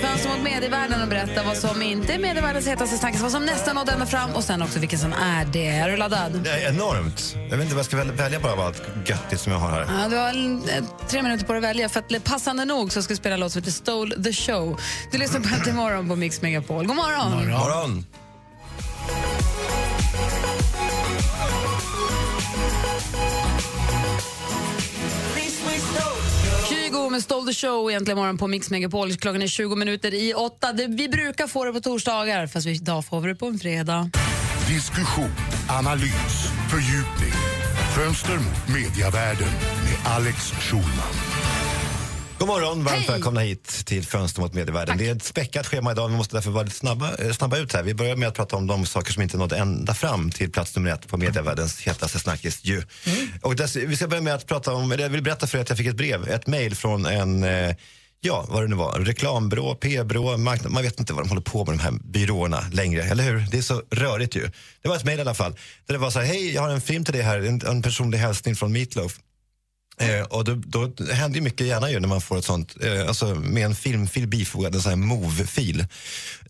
Fönster 0.00 0.28
mot 0.28 0.42
medievärlden 0.42 1.02
och 1.02 1.08
berätta 1.08 1.42
vad 1.42 1.56
som 1.56 1.82
inte 1.82 2.12
är 2.14 2.18
medievärldens 2.18 2.66
hetaste 2.66 2.96
snackis, 2.96 3.20
vad 3.20 3.30
som 3.32 3.44
nästan 3.46 3.74
nådde 3.74 3.92
ända 3.92 4.06
fram 4.06 4.30
och 4.30 4.44
sen 4.44 4.62
också 4.62 4.78
vilken 4.78 4.98
som 4.98 5.12
är 5.12 5.44
det. 5.44 5.66
Är 5.68 5.88
du 5.90 5.96
laddad? 5.96 6.32
Det 6.44 6.50
är 6.50 6.68
enormt. 6.68 7.36
Jag 7.50 7.56
vet 7.56 7.60
inte 7.64 7.74
vad 7.74 7.78
jag 7.78 7.86
ska 7.86 7.96
väl- 7.96 8.12
välja 8.12 8.40
bara 8.40 8.52
av 8.52 8.60
allt 8.60 8.82
göttigt 9.06 9.40
som 9.40 9.52
jag 9.52 9.58
har 9.58 9.70
här. 9.70 9.86
Ja, 10.02 10.08
du 10.08 10.16
har 10.16 10.28
eh, 10.76 10.84
tre 11.08 11.22
minuter 11.22 11.44
på 11.44 11.52
dig 11.52 11.58
att 11.58 11.64
välja. 11.64 11.88
För 11.88 12.00
att 12.00 12.24
passande 12.24 12.64
nog 12.64 12.92
så 12.92 13.02
ska 13.02 13.12
vi 13.12 13.16
spela 13.18 13.34
en 13.34 13.40
låt 13.40 13.52
som 13.52 13.60
heter 13.62 13.72
Stole 13.72 14.22
the 14.22 14.32
show. 14.32 14.80
Du 15.12 15.18
lyssnar 15.18 15.40
på 15.40 15.48
Äntligen 15.54 15.76
morgon 15.76 16.08
på 16.08 16.16
Mix 16.16 16.42
Megapol. 16.42 16.86
God 16.86 16.96
morgon! 16.96 17.48
Morgon. 17.48 17.90
Kygo 17.94 18.21
med 27.12 27.22
Stole 27.22 27.46
the 27.46 27.54
show 27.54 27.90
egentligen 27.90 28.18
morgon 28.18 28.38
på 28.38 28.46
Mix 28.46 28.70
Megapol. 28.70 29.16
Klockan 29.16 29.42
är 29.42 29.46
20 29.46 29.76
minuter 29.76 30.14
i 30.14 30.34
åtta. 30.34 30.72
Det, 30.72 30.86
vi 30.86 31.08
brukar 31.08 31.46
få 31.46 31.64
det 31.64 31.72
på 31.72 31.80
torsdagar, 31.80 32.46
fast 32.46 32.66
idag 32.66 33.04
får 33.04 33.20
vi 33.20 33.28
det 33.28 33.34
på 33.34 33.46
en 33.46 33.58
fredag. 33.58 34.10
Diskussion, 34.68 35.30
analys, 35.68 36.50
fördjupning. 36.70 37.32
Fönster 37.96 38.36
mot 38.36 38.68
mediavärlden 38.68 39.52
med 39.84 40.12
Alex 40.12 40.36
Schulman. 40.50 41.31
God 42.42 42.48
morgon, 42.48 42.84
varmt 42.84 43.08
välkomna 43.08 43.40
hit 43.40 43.82
till 43.86 44.06
Fönster 44.06 44.40
mot 44.40 44.54
medievärlden. 44.54 44.98
Det 44.98 45.08
är 45.08 45.16
ett 45.16 45.22
späckat 45.22 45.66
schema 45.66 45.92
idag, 45.92 46.08
vi 46.08 46.16
måste 46.16 46.36
därför 46.36 46.50
vara 46.50 46.64
lite 46.64 46.76
snabba, 46.76 47.16
eh, 47.16 47.32
snabba 47.32 47.58
ut 47.58 47.72
här. 47.72 47.82
Vi 47.82 47.94
börjar 47.94 48.16
med 48.16 48.28
att 48.28 48.34
prata 48.34 48.56
om 48.56 48.66
de 48.66 48.86
saker 48.86 49.12
som 49.12 49.22
inte 49.22 49.36
nådde 49.36 49.56
ända 49.56 49.94
fram 49.94 50.30
till 50.30 50.52
plats 50.52 50.76
nummer 50.76 50.90
ett 50.90 51.08
på 51.08 51.16
medievärldens 51.16 51.80
hetaste 51.80 52.18
snackis 52.18 52.60
ju. 52.64 52.82
Och 53.42 53.56
dess, 53.56 53.76
vi 53.76 53.96
ska 53.96 54.08
börja 54.08 54.22
med 54.22 54.34
att 54.34 54.46
prata 54.46 54.72
om, 54.72 54.92
eller 54.92 55.02
jag 55.02 55.10
vill 55.10 55.22
berätta 55.22 55.46
för 55.46 55.58
er 55.58 55.62
att 55.62 55.68
jag 55.68 55.78
fick 55.78 55.86
ett 55.86 55.96
brev, 55.96 56.28
ett 56.28 56.46
mejl 56.46 56.74
från 56.74 57.06
en 57.06 57.44
eh, 57.44 57.76
Ja, 58.20 58.46
vad 58.48 58.62
det 58.62 58.68
nu 58.68 58.76
var. 58.76 58.98
Reklambyrå, 59.00 59.74
PR-byrå, 59.74 60.36
marknad. 60.36 60.72
Man 60.72 60.82
vet 60.82 61.00
inte 61.00 61.12
vad 61.12 61.24
de 61.24 61.28
håller 61.28 61.42
på 61.42 61.64
med 61.64 61.74
de 61.74 61.82
här 61.82 61.92
byråerna 61.92 62.64
längre, 62.72 63.02
eller 63.02 63.24
hur? 63.24 63.46
Det 63.50 63.58
är 63.58 63.62
så 63.62 63.82
rörigt 63.90 64.36
ju. 64.36 64.50
Det 64.82 64.88
var 64.88 64.96
ett 64.96 65.04
mejl 65.04 65.18
i 65.18 65.22
alla 65.22 65.34
fall. 65.34 65.52
Där 65.86 65.94
det 65.94 65.98
var 65.98 66.10
så 66.10 66.18
här, 66.18 66.26
hej, 66.26 66.54
jag 66.54 66.62
har 66.62 66.70
en 66.70 66.80
film 66.80 67.04
till 67.04 67.14
dig 67.14 67.22
här, 67.22 67.38
en, 67.38 67.66
en 67.66 67.82
personlig 67.82 68.18
hälsning 68.18 68.56
från 68.56 68.72
Meatloaf. 68.72 69.18
Eh, 69.98 70.22
och 70.22 70.44
då, 70.44 70.54
då 70.54 71.04
händer 71.12 71.38
ju 71.38 71.44
mycket 71.44 71.66
gärna 71.66 71.90
ju 71.90 72.00
när 72.00 72.08
man 72.08 72.20
får 72.20 72.38
ett 72.38 72.44
sånt, 72.44 72.76
eh, 72.80 73.08
alltså 73.08 73.34
med 73.34 73.64
en 73.64 73.74
filmfil 73.74 74.26
bifogad, 74.28 74.74
en 74.74 74.82
sån 74.82 74.90
här 74.90 74.96
move-fil. 74.96 75.86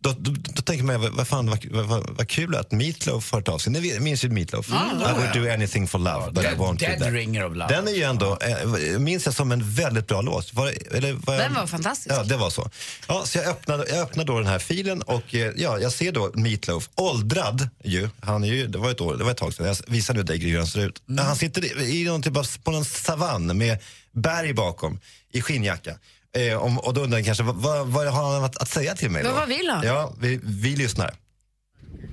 Då, 0.03 0.15
då, 0.19 0.31
då 0.55 0.63
tänker 0.63 0.85
man, 0.85 1.17
vad, 1.17 1.29
fan, 1.29 1.47
vad, 1.47 1.65
vad, 1.87 2.11
vad, 2.11 2.29
kul 2.29 2.55
att 2.57 2.73
Meatloaf 2.73 3.33
har 3.33 3.39
hört 3.39 3.49
av 3.49 3.59
sig. 3.59 3.73
Ni 3.73 4.01
minns 4.01 4.25
ju 4.25 4.29
Meatloaf? 4.29 4.69
Mm, 4.71 5.01
I 5.01 5.13
would 5.19 5.33
do 5.47 5.53
anything 5.55 5.89
for 5.89 5.99
love. 5.99 6.31
but 6.33 6.45
I 6.45 6.47
Dead, 6.47 6.59
you 6.61 6.77
dead 6.77 6.99
there. 6.99 7.11
ringer 7.11 7.45
of 7.47 7.57
love. 7.57 7.75
Den 7.75 7.89
är 7.89 7.93
ju 7.93 8.03
ändå, 8.03 8.39
eh, 8.41 8.99
minns 8.99 9.27
jag 9.27 9.35
som 9.35 9.53
en 9.53 9.71
väldigt 9.75 10.07
bra 10.07 10.21
låt. 10.23 10.55
Var, 10.55 10.73
eller, 10.97 11.13
var 11.13 11.35
jag- 11.35 11.43
Den 11.43 11.55
var 11.55 11.67
fantastisk. 11.67 12.15
Ja, 12.15 12.23
det 12.23 12.37
var 12.37 12.51
så. 12.51 12.71
Ja, 13.09 13.23
så 13.27 13.39
jag 13.39 13.47
öppnade, 13.47 13.85
jag 13.89 13.99
öppnade 13.99 14.33
då 14.33 14.39
den 14.39 14.49
här 14.49 14.59
filen 14.59 15.03
och 15.03 15.35
eh, 15.35 15.53
ja, 15.57 15.79
jag 15.79 15.93
ser 15.93 16.13
då 16.13 16.31
Meatloaf, 16.35 16.89
åldrad 16.95 17.69
ju. 17.85 18.09
Han 18.21 18.45
är 18.45 18.49
ju, 18.49 18.67
det 18.67 18.79
var 18.79 18.91
ett 18.91 19.01
år, 19.01 19.17
det 19.17 19.25
var 19.25 19.31
ett 19.31 19.37
tag 19.37 19.55
sedan. 19.55 19.67
Jag 19.67 19.77
visar 19.87 20.15
nu 20.15 20.23
dig 20.23 20.39
Gry 20.39 20.51
hur 20.51 20.59
han 20.59 20.67
ser 20.67 20.87
ut. 20.87 21.03
Han 21.19 21.37
sitter 21.37 21.81
i, 21.83 22.01
i 22.01 22.05
någon 22.05 22.23
typ 22.23 22.37
av, 22.37 22.47
på 22.63 22.71
en 22.71 22.85
savann 22.85 23.59
med 23.59 23.79
berg 24.13 24.53
bakom 24.53 25.01
i 25.33 25.43
skinnjacka. 25.43 25.95
Eh, 26.37 26.65
om, 26.65 26.79
och 26.79 26.95
då 26.95 27.01
undrar 27.01 27.19
jag 27.19 27.27
kanske, 27.27 27.45
vad, 27.45 27.57
vad, 27.57 27.87
vad 27.87 28.07
har 28.07 28.35
han 28.35 28.45
att, 28.45 28.57
att 28.57 28.69
säga 28.69 28.95
till 28.95 29.11
mig? 29.11 29.23
Men 29.23 29.33
då? 29.33 29.39
vad 29.39 29.49
vill 29.49 29.71
han? 29.71 29.87
Ja, 29.87 30.15
vi, 30.21 30.41
vi 30.43 30.77
lyssnar. 30.77 31.15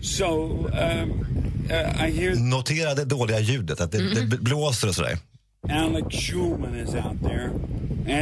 So, 0.01 0.25
um, 0.25 0.71
uh, 1.71 2.07
I 2.07 2.11
hear 2.11 2.35
Notera 2.35 2.95
det 2.95 3.05
dåliga 3.05 3.39
ljudet, 3.39 3.81
att 3.81 3.91
det, 3.91 4.25
det 4.25 4.37
blåser 4.37 4.87
och 4.87 4.95
sådär. 4.95 5.17
Alex 5.69 6.15
Schulman 6.15 6.75
is 6.75 6.95
out 6.95 7.21
there 7.23 7.51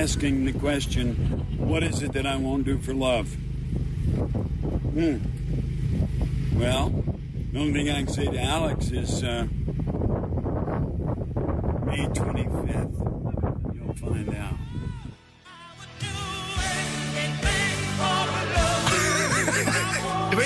asking 0.03 0.45
the 0.45 0.60
question, 0.60 1.15
what 1.60 1.83
is 1.83 2.01
it 2.01 2.13
that 2.13 2.25
I 2.25 2.36
won't 2.36 2.65
do 2.65 2.79
for 2.79 2.93
love? 2.93 3.27
Hmm. 4.93 5.17
Well, 6.60 6.89
the 7.51 7.60
only 7.60 7.73
thing 7.73 7.89
I 7.89 8.03
can 8.03 8.07
say 8.07 8.25
to 8.25 8.39
Alex 8.39 8.91
is 8.91 9.23
uh, 9.23 9.47
May 11.86 12.07
25th. 12.07 13.75
You'll 13.75 13.95
find 13.95 14.36
out. 14.36 14.66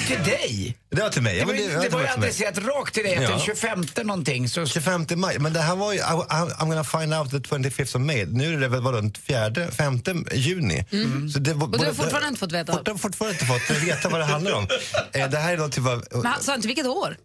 Ju 0.01 0.07
till 0.15 0.23
dig. 0.23 0.77
Det 0.89 1.01
var 1.01 1.09
till 1.09 1.21
mig. 1.21 1.33
Det 1.33 1.39
Ja, 1.39 1.45
var, 1.45 1.53
ju- 1.53 1.61
ja, 1.71 1.79
det 1.81 1.89
var 1.89 2.01
ju 2.01 2.07
adresserat 2.07 2.57
rakt 2.57 2.93
till 2.93 3.03
dig, 3.03 3.15
att 3.15 3.23
Ja. 3.23 3.29
den 3.29 3.39
25 3.39 3.85
någonting 4.03 4.49
så... 4.49 4.65
25 4.65 5.05
maj, 5.15 5.39
men 5.39 5.53
det 5.53 5.59
här 5.59 5.75
var 5.75 5.93
ju, 5.93 5.99
I, 5.99 6.01
I'm 6.01 6.67
gonna 6.69 6.83
find 6.83 7.13
out 7.13 7.31
the 7.31 7.37
25th 7.37 7.95
of 7.95 8.01
May. 8.01 8.25
Nu 8.25 8.53
är 8.53 8.57
det 8.59 8.67
väl 8.67 8.83
den 8.83 9.13
fjärde, 9.13 9.71
femte 9.71 10.15
juni. 10.33 10.85
Så 11.33 11.39
det 11.39 11.53
var, 11.53 11.67
Och 11.67 11.79
du 11.79 11.85
har 11.85 11.93
fortfarande 11.93 12.27
inte 12.27 12.39
fått 12.39 12.51
veta? 12.51 12.73
Fort, 12.73 12.99
fortfarande 12.99 13.33
inte 13.33 13.45
fått 13.45 13.77
veta 13.83 14.09
vad 14.09 14.19
det 14.19 14.25
handlar 14.25 14.51
om. 14.53 14.67
Eh, 15.13 15.29
det 15.29 15.37
här 15.37 15.53
är 15.53 15.57
då 15.57 15.69
typ 15.69 15.85
av, 15.87 16.03
Men 16.11 16.25
han 16.25 16.43
sa 16.43 16.55
inte 16.55 16.67
vilket 16.67 16.85
år? 16.87 17.17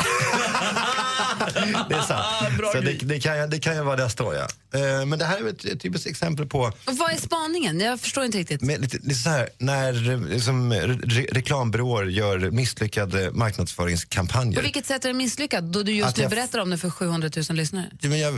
Det 1.88 1.94
är 1.94 2.02
sant. 2.02 2.26
Så 2.72 2.80
det, 2.80 2.92
det, 2.92 3.20
kan, 3.20 3.36
jag- 3.36 3.50
det 3.50 3.58
kan 3.58 3.74
ju 3.76 3.82
vara 3.82 3.96
nästa 4.04 4.24
år, 4.24 4.34
ja. 4.34 4.46
Eh, 4.78 5.06
Men 5.06 5.18
det 5.18 5.24
här 5.24 5.38
är 5.40 5.48
ett, 5.48 5.64
ett 5.64 5.80
typiskt 5.80 6.06
exempel 6.06 6.46
på 6.46 6.60
Och 6.60 6.96
vad 6.96 7.12
är 7.12 7.16
spaningen? 7.16 7.80
Jag 7.80 8.00
förstår 8.00 8.24
inte 8.24 8.38
riktigt. 8.38 8.60
med 8.62 8.80
lite, 8.80 8.96
lite 9.02 9.14
så 9.20 9.30
här, 9.30 9.48
när 9.58 10.10
eh, 10.10 10.20
liksom, 10.20 10.72
re, 10.72 11.26
reklambyråer 11.32 12.04
gör 12.06 12.38
misslyckade 12.50 13.30
marknadsföringskampanjer. 13.32 14.56
På 14.58 14.62
vilket 14.62 14.86
sätt 14.86 15.04
är 15.04 15.08
den 15.08 15.16
misslyckad 15.16 15.64
då 15.64 15.82
du 15.82 15.92
just 15.92 16.08
Att 16.08 16.16
nu 16.16 16.22
jag- 16.22 16.30
berättar 16.30 16.58
om 16.58 16.70
det 16.70 16.78
för 16.78 16.90
700 16.90 17.30
000 17.36 17.44
lyssnare? 17.56 17.90
Ja, 18.00 18.08
Men 18.08 18.18
jag, 18.18 18.34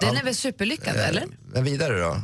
Den 0.00 0.16
är 0.16 0.24
väl 0.24 0.34
superlyckad, 0.34 0.96
eller? 0.96 1.24
men 1.52 1.64
vidare 1.64 2.00
då? 2.00 2.20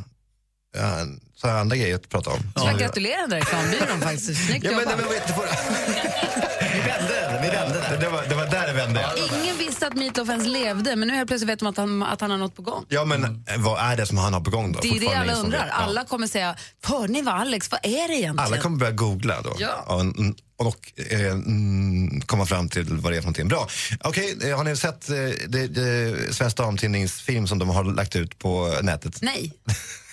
Ja, 0.77 0.97
så 1.35 1.47
har 1.47 1.53
jag 1.53 1.61
andra 1.61 1.75
grejer 1.75 1.95
att 1.95 2.09
prata 2.09 2.29
om. 2.29 2.39
Så 2.55 2.65
jag 2.67 2.79
gratulerar 2.79 3.21
den 3.21 3.29
där 3.29 3.37
reklambyrån 3.39 4.01
faktiskt. 4.01 4.45
Snyggt 4.47 4.65
Ja, 4.65 4.71
men, 4.71 4.79
jobbat. 4.79 4.97
men, 4.97 5.05
men, 5.07 5.13
vi 6.73 6.79
vände 6.79 7.39
vi 7.43 7.49
vände 7.49 7.73
där. 7.79 7.80
Det 7.99 8.09
var, 8.09 8.23
det 8.29 8.35
var 8.35 8.45
där 8.47 8.67
det 8.67 8.73
vände. 8.73 9.05
Ingen 9.43 9.57
visste 9.57 9.87
att 9.87 9.93
Meatloaf 9.95 10.29
ens 10.29 10.47
levde, 10.47 10.95
men 10.95 11.07
nu 11.07 11.13
helt 11.15 11.27
plötsligt 11.27 11.49
vet 11.49 11.59
de 11.59 11.67
att 11.67 11.77
han, 11.77 12.03
att 12.03 12.21
han 12.21 12.31
har 12.31 12.37
något 12.37 12.55
på 12.55 12.61
gång. 12.61 12.85
Ja, 12.89 13.05
men 13.05 13.23
eh, 13.23 13.57
vad 13.57 13.79
är 13.91 13.97
det 13.97 14.05
som 14.05 14.17
han 14.17 14.33
har 14.33 14.41
på 14.41 14.51
gång 14.51 14.71
då? 14.71 14.79
Det 14.81 14.87
är 14.87 14.99
det 14.99 15.15
alla 15.15 15.33
undrar. 15.33 15.65
vet. 15.65 15.73
Alla 15.73 16.05
kommer 16.05 16.27
säga, 16.27 16.55
hör 16.83 17.07
ni 17.07 17.21
vad 17.21 17.33
Alex, 17.35 17.71
vad 17.71 17.79
är 17.83 18.07
det 18.07 18.13
egentligen? 18.13 18.39
Alla 18.39 18.57
kommer 18.57 18.77
börja 18.77 18.91
googla 18.91 19.41
då 19.41 19.55
Ja. 19.59 19.85
och, 19.87 20.05
och 20.67 20.91
eh, 21.11 21.31
mm, 21.31 22.21
komma 22.21 22.45
fram 22.45 22.69
till 22.69 22.85
vad 22.97 23.11
det 23.13 23.17
är 23.17 23.21
för 23.21 23.25
någonting. 23.25 23.47
Bra. 23.47 23.67
Okej, 24.01 24.37
eh, 24.43 24.57
har 24.57 24.63
ni 24.63 24.75
sett 24.75 25.09
eh, 25.09 25.15
det, 25.47 25.67
det 25.67 26.15
Svensk 26.35 26.57
Damtidningsfilm 26.57 27.47
som 27.47 27.59
de 27.59 27.69
har 27.69 27.83
lagt 27.83 28.15
ut 28.15 28.39
på 28.39 28.77
nätet? 28.81 29.21
Nej, 29.21 29.53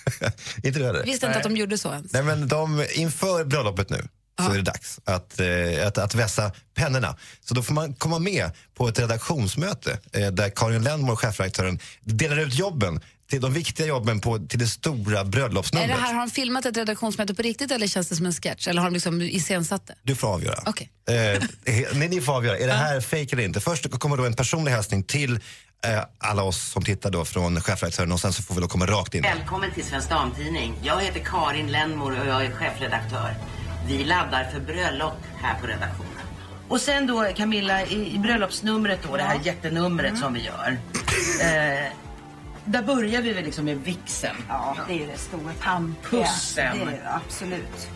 inte 0.63 0.79
du 0.79 0.85
heller? 0.85 1.03
visste 1.03 1.25
inte 1.25 1.37
att 1.37 1.43
de 1.43 1.57
gjorde 1.57 1.77
så 1.77 1.91
ens. 1.93 2.13
Nej, 2.13 2.23
men 2.23 2.47
de, 2.47 2.85
inför 2.93 3.43
bröllopet 3.43 3.89
nu 3.89 4.07
så 4.45 4.51
är 4.51 4.55
det 4.55 4.61
dags 4.61 4.99
att, 5.05 5.39
eh, 5.39 5.87
att, 5.87 5.97
att 5.97 6.15
vässa 6.15 6.51
pennorna. 6.75 7.15
Så 7.45 7.53
då 7.53 7.63
får 7.63 7.73
man 7.73 7.93
komma 7.93 8.19
med 8.19 8.51
på 8.75 8.87
ett 8.87 8.99
redaktionsmöte 8.99 9.99
eh, 10.13 10.27
där 10.27 10.49
Karin 10.49 10.83
Lennmore, 10.83 11.15
chefredaktören, 11.15 11.79
delar 12.03 12.39
ut 12.39 12.53
jobben 12.53 13.01
till 13.29 13.41
de 13.41 13.53
viktiga 13.53 13.87
jobben 13.87 14.19
på, 14.19 14.39
till 14.39 14.59
det 14.59 14.67
stora 14.67 15.19
Är 15.19 15.23
bröllopsnumret. 15.23 15.89
det 15.89 16.01
här, 16.01 16.13
har 16.13 16.21
de 16.21 16.29
filmat 16.31 16.65
ett 16.65 16.77
redaktionsmöte 16.77 17.33
på 17.33 17.41
riktigt 17.41 17.71
eller 17.71 17.87
känns 17.87 18.09
det 18.09 18.15
som 18.15 18.25
en 18.25 18.33
sketch? 18.33 18.67
Eller 18.67 18.81
har 18.81 18.89
de 18.89 18.93
liksom 18.93 19.21
iscensatt 19.21 19.87
det? 19.87 19.95
Du 20.03 20.15
får 20.15 20.27
avgöra. 20.27 20.63
Okej. 20.65 20.89
Eh, 21.09 21.43
ni, 21.93 22.07
ni 22.07 22.21
får 22.21 22.35
avgöra, 22.35 22.57
är 22.57 22.67
det 22.67 22.73
här 22.73 23.01
fake 23.01 23.27
eller 23.31 23.43
inte? 23.43 23.59
Först 23.59 23.99
kommer 23.99 24.17
då 24.17 24.25
en 24.25 24.33
personlig 24.33 24.71
hälsning 24.71 25.03
till 25.03 25.39
eh, 25.85 26.01
alla 26.17 26.43
oss 26.43 26.71
som 26.71 26.83
tittar 26.83 27.11
då 27.11 27.25
från 27.25 27.61
chefredaktören 27.61 28.11
och 28.11 28.19
sen 28.19 28.33
så 28.33 28.43
får 28.43 28.55
vi 28.55 28.61
då 28.61 28.67
komma 28.67 28.85
rakt 28.85 29.15
in. 29.15 29.21
Välkommen 29.21 29.71
till 29.71 29.83
Svensk 29.83 30.09
Damtidning. 30.09 30.75
Jag 30.83 31.01
heter 31.01 31.19
Karin 31.19 31.71
Lennmore 31.71 32.21
och 32.21 32.27
jag 32.27 32.45
är 32.45 32.51
chefredaktör. 32.51 33.35
Vi 33.87 34.03
laddar 34.03 34.43
för 34.43 34.59
bröllop 34.59 35.17
här 35.41 35.59
på 35.61 35.67
redaktionen. 35.67 36.09
Och 36.67 36.81
sen 36.81 37.07
då 37.07 37.27
Camilla, 37.35 37.85
i, 37.85 38.15
i 38.15 38.19
bröllopsnumret 38.19 38.99
då, 39.09 39.17
det 39.17 39.23
här 39.23 39.39
jättenumret 39.43 40.17
som 40.17 40.33
vi 40.33 40.39
gör. 40.39 40.77
Eh, 41.41 41.91
där 42.65 42.81
börjar 42.81 43.21
vi 43.21 43.33
väl 43.33 43.43
liksom 43.43 43.65
med 43.65 43.77
vixen. 43.77 44.35
Ja, 44.49 44.77
det 44.87 45.03
är 45.03 45.07
det 45.07 45.17
stora 45.17 45.53
pampiga. 45.59 46.23
Pussen. 46.23 46.77
Det 46.77 46.83
är 46.83 46.85
det, 46.85 47.13
absolut. 47.25 47.89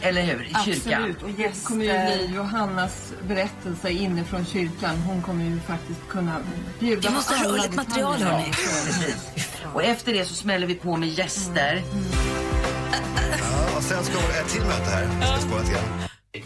Eller 0.00 0.22
hur? 0.22 0.42
I 0.42 0.64
kyrkan. 0.64 0.92
Absolut. 0.92 1.22
Och 1.22 1.30
det 1.30 1.64
kommer 1.64 1.84
ju 1.84 1.90
bli 1.90 2.34
Johannas 2.34 3.12
berättelse 3.28 3.90
inifrån 3.90 4.46
kyrkan. 4.46 4.96
Hon 4.96 5.22
kommer 5.22 5.44
ju 5.44 5.60
faktiskt 5.60 6.08
kunna 6.08 6.36
bjuda 6.80 7.08
Vi 7.08 7.14
måste 7.14 7.34
ha 7.34 7.44
rörligt 7.44 7.74
material 7.74 8.22
hörni. 8.22 8.52
Och 9.74 9.82
efter 9.82 10.12
det 10.12 10.24
så 10.24 10.34
smäller 10.34 10.66
vi 10.66 10.74
på 10.74 10.96
med 10.96 11.08
gäster. 11.08 11.82
Ja, 11.82 12.57
och 12.57 12.57
sen 13.88 14.04
ska 14.04 14.18
vi 14.18 14.38
ett 14.38 14.48
till 14.48 14.62
möte 14.62 14.90
här. 14.90 15.06
Vi 15.20 15.26
ska 15.26 15.36
spåra 15.36 15.62
till. 15.62 15.76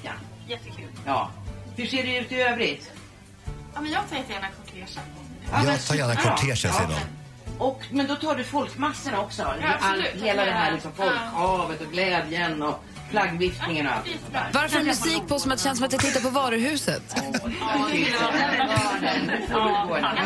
Ja. 0.02 0.12
Jättekul. 0.48 0.88
Ja. 1.06 1.30
Hur 1.76 1.86
ser 1.86 2.02
det 2.02 2.18
ut 2.18 2.32
i 2.32 2.40
övrigt? 2.40 2.90
Ja, 3.74 3.80
men 3.80 3.92
jag 3.92 4.08
tar 4.10 4.16
jättegärna 4.16 4.48
kortegen. 4.48 4.86
Jag 5.66 5.86
tar 5.86 5.94
gärna 5.94 6.16
kortegen, 6.16 6.56
säger 6.56 6.88
de. 6.88 6.94
Och, 7.58 7.82
men 7.90 8.06
då 8.06 8.16
tar 8.16 8.34
du 8.34 8.44
folkmassorna 8.44 9.20
också? 9.20 9.42
Ja, 9.42 9.74
absolut. 9.74 10.12
All, 10.14 10.20
hela 10.22 10.44
det 10.44 10.50
här 10.50 10.72
liksom, 10.72 10.92
folkhavet 10.92 11.80
och 11.80 11.92
glädjen 11.92 12.62
och 12.62 12.84
flaggviftningen 13.12 13.86
och 13.86 13.92
allt 13.92 14.06
sånt 14.06 14.32
där. 14.32 14.50
Varför 14.52 14.78
är 14.78 14.84
musik 14.84 15.22
på 15.28 15.38
som 15.38 15.52
att 15.52 15.58
det 15.58 15.64
känns 15.64 15.78
som 15.78 15.86
att 15.86 15.92
jag 15.92 16.02
tittar 16.02 16.20
på 16.20 16.30
varuhuset? 16.30 17.02
Ja, 17.14 17.22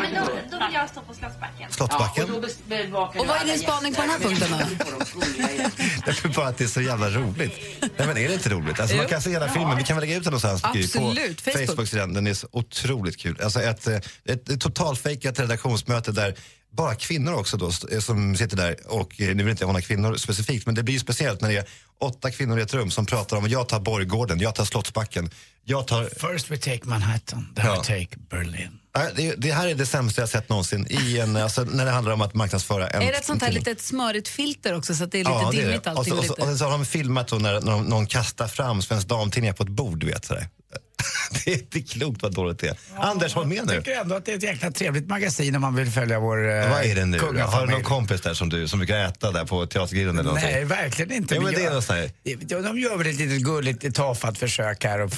men 0.01 0.13
då, 0.15 0.31
då 0.51 0.65
vill 0.65 0.73
jag 0.73 0.89
stå 0.89 1.01
på 1.01 1.13
Slottsbacken. 1.13 1.71
Slottsbacken. 1.71 2.23
och, 2.31 3.27
vad 3.27 3.37
är 3.41 3.45
din 3.45 3.59
spaning 3.59 3.93
på 3.93 4.01
den 4.01 4.09
här 4.09 4.19
punkten 4.19 4.51
då? 4.51 4.57
Det 6.05 6.25
är 6.25 6.35
bara 6.35 6.47
att 6.47 6.57
det 6.57 6.63
är 6.63 6.67
så 6.67 6.81
jävla 6.81 7.09
roligt. 7.09 7.53
Nej 7.81 8.07
men 8.07 8.17
är 8.17 8.27
det 8.27 8.33
inte 8.33 8.49
roligt? 8.49 8.79
Alltså, 8.79 8.95
man 8.95 9.07
kan 9.07 9.21
se 9.21 9.29
hela 9.29 9.47
filmen, 9.47 9.77
vi 9.77 9.83
kan 9.83 9.95
väl 9.95 10.05
lägga 10.05 10.17
ut 10.17 10.23
den 10.23 10.31
någonstans 10.31 10.63
Absolut, 10.63 11.43
på 11.43 11.51
Facebook. 11.51 11.67
Facebook-sidan. 11.67 12.13
Den 12.13 12.27
är 12.27 12.33
så 12.33 12.47
otroligt 12.51 13.17
kul. 13.17 13.39
Alltså 13.43 13.61
ett, 13.61 13.87
eh, 13.87 13.95
ett, 14.25 14.49
ett 14.49 14.61
totalfejkat 14.61 15.39
redaktionsmöte 15.39 16.11
där 16.11 16.35
bara 16.71 16.95
kvinnor 16.95 17.33
också 17.33 17.57
då, 17.57 17.67
st- 17.69 18.01
som 18.01 18.35
sitter 18.35 18.57
där 18.57 18.75
och 18.87 19.21
eh, 19.21 19.27
nu 19.35 19.43
vill 19.43 19.49
inte 19.51 19.63
jag 19.63 19.67
håna 19.67 19.81
kvinnor 19.81 20.15
specifikt 20.15 20.65
men 20.65 20.75
det 20.75 20.83
blir 20.83 20.93
ju 20.93 20.99
speciellt 20.99 21.41
när 21.41 21.49
det 21.49 21.57
är 21.57 21.65
åtta 22.01 22.31
kvinnor 22.31 22.59
i 22.59 22.61
ett 22.61 22.73
rum 22.73 22.91
som 22.91 23.05
pratar 23.05 23.37
om 23.37 23.47
jag 23.49 23.69
tar 23.69 23.79
Borggården, 23.79 24.39
jag 24.39 24.55
tar 24.55 24.65
Slottsbacken, 24.65 25.29
jag 25.65 25.87
tar... 25.87 26.03
First 26.33 26.51
we 26.51 26.57
take 26.57 26.79
Manhattan, 26.83 27.53
then 27.55 27.65
Ja. 27.65 27.71
we 27.71 27.77
take 27.83 28.07
Berlin. 28.29 28.79
Det, 29.15 29.33
det 29.37 29.51
här 29.51 29.67
är 29.67 29.75
det 29.75 29.85
sämsta 29.85 30.21
jag 30.21 30.29
sett 30.29 30.49
någonsin 30.49 30.87
i 30.89 31.19
en, 31.19 31.35
alltså, 31.37 31.63
när 31.63 31.85
det 31.85 31.91
handlar 31.91 32.13
om 32.13 32.21
att 32.21 32.33
marknadsföra 32.33 32.87
en 32.89 33.01
Är 33.01 33.11
det 33.11 33.17
ett 33.17 33.25
sånt 33.25 33.41
här 33.43 33.51
litet 33.51 33.81
smörigt 33.81 34.27
filter 34.27 34.77
också 34.77 34.95
så 34.95 35.03
att 35.03 35.11
det 35.11 35.17
är 35.19 35.23
lite 35.23 35.31
Ja, 35.31 35.51
dimmigt 35.51 35.83
det. 35.83 35.91
Och, 35.91 35.97
allting? 35.97 36.13
så, 36.13 36.17
och, 36.19 36.23
och 36.23 36.25
så, 36.27 36.33
och 36.41 36.47
sen 36.47 36.57
så 36.57 36.63
har 36.65 36.71
de 36.71 36.85
filmat 36.85 37.27
då 37.27 37.35
när, 37.35 37.61
när 37.61 37.71
de- 37.71 37.83
någon 37.85 38.07
kastar 38.07 38.47
fram 38.47 38.81
Svensk 38.81 39.07
Damtidningar 39.07 39.53
på 39.53 39.63
ett 39.63 39.69
bord, 39.69 39.99
du 39.99 40.05
vet 40.07 40.25
sådär. 40.25 40.47
det 41.45 41.51
är 41.51 41.57
inte 41.57 41.81
klokt 41.81 42.21
vad 42.21 42.33
dåligt 42.33 42.59
det 42.59 42.67
är. 42.67 42.77
Anders, 42.97 43.33
håll 43.33 43.47
med 43.47 43.57
Jag 43.57 43.67
nu. 43.67 43.73
tycker 43.77 43.91
ändå 44.01 44.15
att 44.15 44.25
det 44.25 44.31
är 44.31 44.37
ett 44.37 44.43
jäkla 44.43 44.71
trevligt 44.71 45.07
magasin 45.07 45.55
om 45.55 45.61
man 45.61 45.75
vill 45.75 45.91
följa 45.91 46.19
vår 46.19 46.49
eh, 46.49 46.69
Vad 46.69 46.85
är 46.85 46.95
det 46.95 47.05
nu? 47.05 47.17
Har 47.19 47.23
du 47.25 47.29
kungafamilj. 47.33 47.71
någon 47.71 47.83
kompis 47.83 48.21
där 48.21 48.33
som 48.33 48.49
du 48.49 48.67
som 48.67 48.79
brukar 48.79 48.97
äta 49.05 49.31
där 49.31 49.45
på 49.45 49.65
Teatergrillen 49.67 50.19
eller 50.19 50.33
Nej, 50.33 50.43
någonting? 50.43 50.67
verkligen 50.67 51.11
inte. 51.11 51.35
Ja, 51.35 51.41
men 51.41 51.53
det 51.53 51.63
är 51.65 51.73
något 51.73 51.83
sånt 51.83 52.11
de, 52.49 52.79
gör 52.79 52.97
väl 52.97 53.07
ett 53.07 53.15
litet 53.19 53.41
gulligt 53.43 53.95
tafatt 53.95 54.37
försök 54.37 54.83
här 54.83 54.99
och 54.99 55.11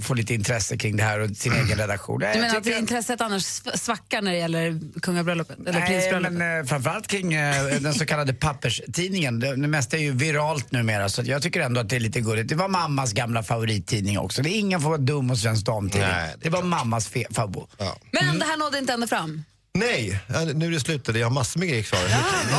få 0.00 0.14
lite 0.14 0.34
intresse 0.34 0.76
kring 0.76 0.96
det 0.96 1.02
här 1.02 1.20
och 1.20 1.30
sin 1.36 1.52
egen 1.52 1.78
redaktion. 1.78 2.18
Du 2.20 2.26
Jag 2.26 2.36
menar 2.36 2.56
att 2.56 2.64
tycker- 2.64 2.78
intresset 2.78 3.20
annars 3.20 3.42
sv- 3.42 3.76
svackar 3.76 4.22
när 4.22 4.32
det 4.32 4.38
gäller 4.38 4.80
kungabröllopet? 5.02 5.58
Eller 5.66 5.80
Nej, 6.20 6.30
men 6.30 6.60
eh, 6.60 6.66
framförallt 6.66 7.06
kring 7.06 7.34
eh, 7.34 7.66
den 7.80 7.94
så 7.94 8.06
kallade 8.06 8.34
papperstidningen. 8.34 9.40
Det, 9.40 9.56
det 9.56 9.68
mesta 9.68 9.96
är 9.96 10.00
ju 10.00 10.12
viralt 10.12 10.72
numera 10.72 11.08
så 11.08 11.22
jag 11.24 11.42
tycker 11.42 11.60
ändå 11.60 11.80
att 11.80 11.88
det 11.88 11.96
är 11.96 12.00
lite 12.00 12.20
gulligt. 12.20 12.48
Det 12.48 12.54
var 12.54 12.68
mammas 12.68 13.12
gamla 13.12 13.42
favorittidning 13.42 14.18
också. 14.18 14.42
Det 14.42 14.50
är 14.50 14.58
ingen 14.58 14.80
får 14.90 14.98
vara 14.98 15.06
dum 15.06 15.30
hos 15.30 15.40
Svensk 15.42 15.66
Damtidning. 15.66 16.08
Nej, 16.08 16.34
det, 16.42 16.48
var 16.50 16.62
mammas 16.62 17.10
fe- 17.12 17.34
favvo. 17.34 17.68
Men 18.12 18.38
det 18.38 18.44
här 18.44 18.56
nådde 18.56 18.78
inte 18.78 18.92
ända 18.92 19.06
fram? 19.06 19.44
Nej, 19.74 20.20
ja, 20.26 20.40
nu 20.40 20.66
är 20.66 20.70
det 20.70 20.80
slut. 20.80 21.08
Jag 21.14 21.26
har 21.26 21.30
massor 21.30 21.60
med 21.60 21.68
grejer 21.68 21.82
kvar. 21.82 22.00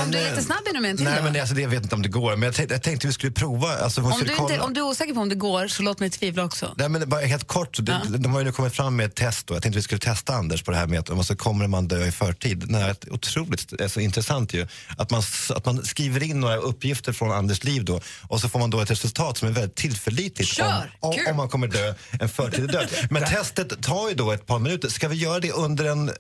om 0.04 0.12
du 0.12 0.17
är 0.17 0.30
lite 0.30 0.43
snabb 0.43 0.60
med 0.74 0.86
en 0.86 0.97
till 0.97 1.06
Nej, 1.06 1.15
då? 1.17 1.24
men 1.24 1.41
alltså, 1.41 1.56
det, 1.56 1.62
jag 1.62 1.69
vet 1.69 1.84
inte 1.84 1.95
om 1.95 2.02
det 2.02 2.10
går. 2.10 2.36
Men 2.36 2.41
jag 2.43 2.56
tänkte, 2.56 2.76
jag 2.76 2.84
tänkte 2.84 3.08
vi 3.08 3.13
skulle 3.13 3.32
prova. 3.32 3.78
Alltså, 3.78 4.02
Om 4.02 4.21
du, 4.26 4.32
inte, 4.32 4.60
om 4.60 4.74
du 4.74 4.80
är 4.80 4.86
osäker 4.86 5.13
på 5.13 5.19
om 5.19 5.30
det 5.30 5.36
går 5.36 5.67
så 5.67 5.84
låt 5.84 6.00
mig 6.00 6.10
tvivla 6.10 6.43
också. 6.43 6.74
Nej, 6.78 6.89
men 6.89 7.10
bara 7.10 7.21
helt 7.21 7.47
kort, 7.47 7.76
så 7.76 7.82
det, 7.82 8.02
de 8.10 8.32
har 8.32 8.39
ju 8.39 8.45
nu 8.45 8.52
kommit 8.52 8.74
fram 8.74 8.95
med 8.95 9.06
ett 9.06 9.15
test. 9.15 9.47
Då. 9.47 9.54
Jag 9.54 9.63
tänkte 9.63 9.78
vi 9.78 9.84
skulle 9.84 10.00
testa 10.00 10.34
Anders 10.34 10.63
på 10.63 10.71
det 10.71 10.78
här 10.78 10.88
med 10.88 11.00
att 11.00 11.10
och 11.10 11.26
så 11.26 11.36
kommer 11.36 11.67
man 11.67 11.88
dö 11.88 12.06
i 12.06 12.12
förtid. 12.12 12.76
Ett 12.76 13.06
otroligt 13.12 13.82
alltså, 13.82 14.00
intressant 14.00 14.54
ju. 14.54 14.67
Att 14.97 15.12
man, 15.12 15.24
att 15.50 15.65
man 15.65 15.86
skriver 15.86 16.24
in 16.24 16.39
några 16.39 16.56
uppgifter 16.56 17.13
från 17.13 17.32
Anders 17.32 17.63
liv 17.63 17.86
då 17.86 18.02
och 18.21 18.41
så 18.41 18.50
får 18.50 18.60
man 18.60 18.69
då 18.69 18.80
ett 18.80 18.91
resultat 18.91 19.38
som 19.38 19.47
är 19.47 19.52
väldigt 19.52 19.76
tillförlitligt 19.76 20.50
Kör! 20.50 20.91
om, 21.00 21.10
om, 21.10 21.17
om 21.30 21.36
man 21.36 21.50
kommer 21.50 21.67
dö 21.67 21.93
en 22.19 22.30
förtida 22.30 22.67
död. 22.67 22.88
Men 23.10 23.24
testet 23.24 23.84
tar 23.84 24.10
ju 24.10 24.15
då 24.15 24.32
ett 24.32 24.45
par 24.45 24.60
minuter. 24.60 24.89
Ska 24.89 25.08
vi 25.08 25.15
göra 25.15 25.39
det 25.39 25.52
under 25.52 25.86
en, 25.86 26.10
ö, 26.10 26.13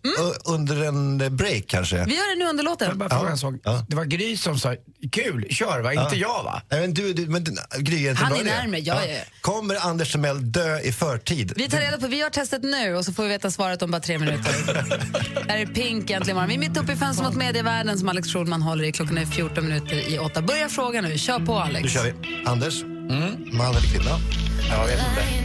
under 0.45 0.80
en 0.83 1.21
eh, 1.21 1.29
break 1.29 1.67
kanske? 1.67 2.05
Vi 2.05 2.15
gör 2.15 2.35
det 2.35 2.43
nu 2.43 2.49
under 2.49 2.63
låten. 2.63 2.97
Bara 2.97 3.09
fråga 3.09 3.29
en 3.29 3.37
sak. 3.37 3.53
Det 3.87 3.95
var 3.95 4.05
Gry 4.05 4.37
som 4.37 4.59
sa 4.59 4.75
kul, 5.11 5.47
kör 5.49 5.79
va? 5.81 5.93
Inte 5.93 6.15
jag 6.15 6.43
va? 6.43 6.61
Nej, 6.69 6.81
men 6.81 6.93
du, 6.93 7.13
du, 7.13 7.27
men, 7.27 7.43
Gry, 7.77 8.05
är 8.05 8.09
inte 8.09 8.23
Han 8.23 8.31
bra 8.31 8.39
är 8.39 8.41
idé? 8.41 8.51
närmare, 8.51 8.79
ja, 8.79 9.05
ja, 9.05 9.11
ja. 9.11 9.19
Kommer 9.41 9.75
Anders 9.87 10.11
Timell 10.11 10.51
dö 10.51 10.79
i 10.79 10.91
förtid? 10.91 11.53
Vi 11.55 11.69
tar 11.69 11.77
reda 11.79 11.97
på, 11.97 12.07
vi 12.07 12.17
gör 12.17 12.29
testet 12.29 12.63
nu 12.63 12.95
och 12.95 13.05
så 13.05 13.13
får 13.13 13.23
vi 13.23 13.29
veta 13.29 13.51
svaret 13.51 13.81
om 13.81 13.91
bara 13.91 14.01
tre 14.01 14.17
minuter. 14.19 14.53
Här 15.47 15.57
är 15.57 15.65
Pink 15.65 16.09
äntligen 16.09 16.35
morgon. 16.35 16.49
Vi 16.49 16.55
är 16.55 16.59
mitt 16.59 16.77
uppe 16.77 16.93
i 16.93 16.95
fönstret 16.95 17.29
mot 17.29 17.37
medievärlden 17.37 17.99
som 17.99 18.09
Alex 18.09 18.27
Schulman 18.27 18.61
håller 18.61 18.83
i. 18.83 18.91
Klockan 18.91 19.17
är 19.17 19.25
14 19.25 19.63
minuter 19.67 20.09
i 20.13 20.19
åtta. 20.19 20.41
Börja 20.41 20.69
fråga 20.69 21.01
nu, 21.01 21.17
kör 21.17 21.39
på 21.39 21.59
Alex. 21.59 21.83
Nu 21.83 21.89
kör 21.89 22.03
vi. 22.03 22.43
Anders, 22.45 22.83
man 23.53 23.69
eller 23.69 23.81
kvinna? 23.81 24.19
Jag 24.69 24.85
vet 24.85 24.99
inte. 24.99 25.41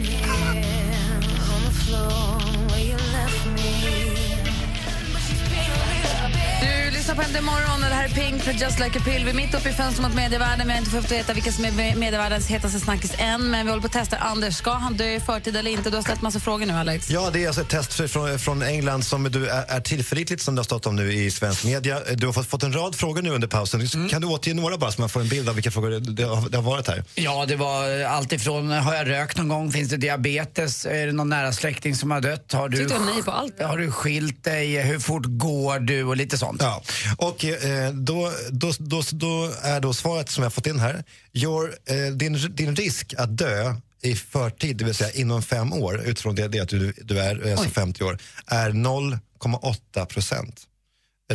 På 7.17 7.23
Äntligen 7.23 7.45
morgon 7.45 7.83
och 7.85 7.89
det 7.89 7.95
här 7.95 8.05
är 8.05 8.09
Pink 8.09 8.43
för 8.43 8.53
Just 8.53 8.79
Like 8.81 8.99
a 8.99 9.03
Pill. 9.05 9.25
Vi 9.25 9.31
är 9.31 9.35
mitt 9.35 9.55
uppe 9.55 9.69
i 9.69 9.73
fönstret 9.73 10.09
mot 10.09 10.17
medievärlden. 10.17 10.67
Vi 10.67 10.73
har 10.73 10.79
inte 10.79 10.91
fått 10.91 11.13
veta 11.13 11.33
vilka 11.35 11.53
som 11.53 11.65
är 11.65 11.97
medievärldens 11.97 12.47
hetaste 12.47 12.81
snackis 12.81 13.13
än, 13.19 13.51
men 13.51 13.67
vi 13.67 13.71
håller 13.71 13.81
på 13.81 13.87
att 13.87 13.93
testa. 13.93 14.17
Anders, 14.17 14.55
ska 14.57 14.73
han 14.73 14.97
dö 14.97 15.05
i 15.05 15.21
förtid 15.21 15.57
eller 15.57 15.71
inte? 15.71 15.91
Du 15.91 15.97
har 15.97 16.03
ställt 16.03 16.23
massa 16.23 16.41
frågor 16.41 16.67
nu, 16.67 16.73
Alex. 16.73 17.11
Ja, 17.11 17.31
det 17.33 17.43
är 17.43 17.47
alltså 17.47 17.63
ett 17.63 17.69
test 17.69 18.11
från, 18.11 18.39
från 18.39 18.63
England 18.63 19.03
som 19.05 19.25
du 19.25 19.49
är, 19.49 19.65
är 19.69 19.81
tillförlitligt 19.81 20.43
som 20.43 20.55
det 20.55 20.59
har 20.59 20.65
stått 20.65 20.87
om 20.87 20.97
nu 20.97 21.13
i 21.13 21.31
svensk 21.31 21.65
media. 21.65 22.01
Du 22.15 22.27
har 22.27 22.33
fått, 22.33 22.47
fått 22.47 22.63
en 22.63 22.73
rad 22.73 22.95
frågor 22.95 23.23
nu 23.23 23.31
under 23.31 23.49
pausen. 23.49 24.09
Kan 24.09 24.23
du 24.23 24.29
återge 24.29 24.55
några 24.55 24.79
bara 24.79 24.93
så 24.93 25.01
man 25.01 25.09
får 25.09 25.21
en 25.21 25.29
bild 25.29 25.49
av 25.49 25.55
vilka 25.55 25.71
frågor 25.71 25.91
det, 25.91 26.01
det, 26.01 26.23
har, 26.23 26.49
det 26.49 26.57
har 26.57 26.65
varit 26.65 26.89
här? 26.89 27.05
Ja, 27.15 27.45
det 27.49 27.57
var 27.57 28.05
allt 28.05 28.33
ifrån 28.33 28.71
har 28.71 28.95
jag 28.95 29.09
rökt 29.09 29.37
någon 29.37 29.49
gång, 29.49 29.73
finns 29.73 29.91
det 29.91 29.97
diabetes, 29.97 30.87
är 30.87 31.07
det 31.07 31.13
någon 31.13 31.29
nära 31.29 31.53
släkting 31.53 31.95
som 31.97 32.11
har 32.11 32.21
dött, 32.21 32.53
har 32.53 32.69
du, 32.69 32.77
Tyckte 32.77 32.99
nej 32.99 33.23
på 33.23 33.31
allt. 33.31 33.63
har 33.63 33.79
du 33.79 33.91
skilt 33.91 34.45
dig, 34.45 34.83
hur 34.83 34.99
fort 34.99 35.25
går 35.27 35.79
du 35.79 36.05
och 36.05 36.17
lite 36.17 36.39
sånt. 36.39 36.63
Ja, 36.63 36.83
och 37.17 37.45
eh, 37.45 37.93
då, 37.93 38.33
då, 38.51 38.73
då, 38.79 39.03
då 39.13 39.53
är 39.63 39.81
då 39.81 39.93
svaret 39.93 40.29
som 40.29 40.43
jag 40.43 40.53
fått 40.53 40.67
in 40.67 40.79
här. 40.79 41.05
Your, 41.33 41.75
eh, 41.85 42.13
din, 42.13 42.55
din 42.55 42.77
risk 42.77 43.15
att 43.19 43.39
dö 43.39 43.75
i 44.03 44.15
förtid, 44.15 44.77
det 44.77 44.85
vill 44.85 44.95
säga 44.95 45.11
inom 45.11 45.43
fem 45.43 45.73
år, 45.73 46.03
utifrån 46.05 46.35
det, 46.35 46.49
det 46.49 46.61
att 46.61 46.69
du, 46.69 46.93
du 47.03 47.19
är 47.19 47.51
alltså 47.51 47.69
50 47.69 48.05
år, 48.05 48.19
är 48.47 48.71
0,8 48.71 50.05
procent. 50.07 50.67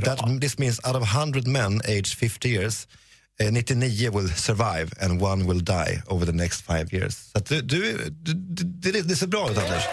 That, 0.06 0.42
this 0.42 0.58
means 0.58 0.80
out 0.86 0.96
of 0.96 1.04
100 1.04 1.42
men 1.46 1.82
aged 1.82 2.08
50 2.08 2.50
years, 2.50 2.88
eh, 3.40 3.52
99 3.52 4.12
will 4.12 4.30
survive 4.30 4.88
and 5.02 5.22
one 5.22 5.48
will 5.48 5.60
die 5.66 6.02
over 6.08 6.26
the 6.26 6.32
next 6.32 6.62
five 6.62 6.94
years. 6.94 7.18
Så 7.34 7.40
du, 7.40 7.62
du, 7.62 8.10
du, 8.10 8.64
det, 8.64 9.02
det 9.02 9.16
ser 9.16 9.28
bra 9.28 9.52
ut, 9.52 9.58
Anders. 9.58 9.84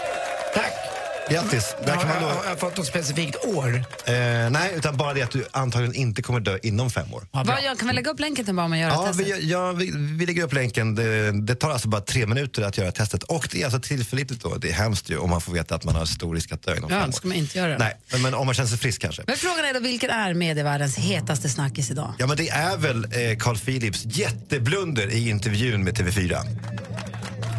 Tack. 0.53 0.88
Grattis. 1.31 1.75
Där 1.85 1.95
kan 1.95 2.07
man 2.07 2.07
har, 2.07 2.21
då, 2.21 2.27
jag, 2.27 2.35
har 2.35 2.45
jag 2.45 2.59
fått 2.59 2.77
något 2.77 2.87
specifikt 2.87 3.45
år? 3.45 3.75
eh, 4.05 4.13
nej, 4.49 4.73
utan 4.75 4.97
bara 4.97 5.13
det 5.13 5.21
att 5.21 5.31
du 5.31 5.45
antagligen 5.51 5.95
inte 5.95 6.21
kommer 6.21 6.39
dö 6.39 6.57
inom 6.63 6.89
fem 6.89 7.13
år. 7.13 7.27
Vad 7.31 7.47
gör, 7.63 7.75
kan 7.75 7.87
vi 7.87 7.93
lägga 7.93 8.11
upp 8.11 8.19
länken 8.19 8.45
till 8.45 8.53
bara 8.55 8.67
man 8.67 8.79
gör 8.79 8.89
Ja, 8.89 9.05
testet? 9.07 9.27
vi, 9.27 9.51
ja 9.51 9.71
vi, 9.71 9.91
vi 9.95 10.25
lägger 10.25 10.43
upp 10.43 10.53
länken. 10.53 10.95
Det, 10.95 11.31
det 11.41 11.55
tar 11.55 11.69
alltså 11.71 11.87
bara 11.87 12.01
tre 12.01 12.25
minuter 12.25 12.61
att 12.61 12.77
göra 12.77 12.91
testet. 12.91 13.23
Och 13.23 13.47
det 13.51 13.61
är 13.61 13.65
alltså 13.65 13.79
tillförlitligt 13.79 14.43
då. 14.43 14.55
Det 14.55 14.69
är 14.69 14.73
hemskt 14.73 15.09
ju 15.09 15.17
om 15.17 15.29
man 15.29 15.41
får 15.41 15.53
veta 15.53 15.75
att 15.75 15.83
man 15.83 15.95
har 15.95 16.05
stor 16.05 16.35
risk 16.35 16.51
att 16.51 16.63
dö 16.63 16.75
inom 16.77 16.89
Ja, 16.91 16.95
fem 16.99 17.01
det 17.01 17.07
år. 17.07 17.11
ska 17.11 17.27
man 17.27 17.37
inte 17.37 17.57
göra. 17.57 17.77
Nej, 17.77 17.97
men, 18.11 18.21
men 18.21 18.33
om 18.33 18.45
man 18.45 18.55
känner 18.55 18.69
sig 18.69 18.77
frisk 18.77 19.01
kanske. 19.01 19.23
Men 19.27 19.35
frågan 19.37 19.65
är 19.65 19.73
då, 19.73 19.79
vilken 19.79 20.09
är 20.09 20.33
medievärldens 20.33 20.97
hetaste 20.97 21.49
snackis 21.49 21.91
idag? 21.91 22.13
Ja, 22.17 22.27
men 22.27 22.37
det 22.37 22.49
är 22.49 22.77
väl 22.77 23.05
eh, 23.05 23.37
Carl 23.39 23.57
Philips 23.57 24.01
jätteblunder 24.05 25.09
i 25.11 25.29
intervjun 25.29 25.83
med 25.83 25.97
TV4. 25.97 26.45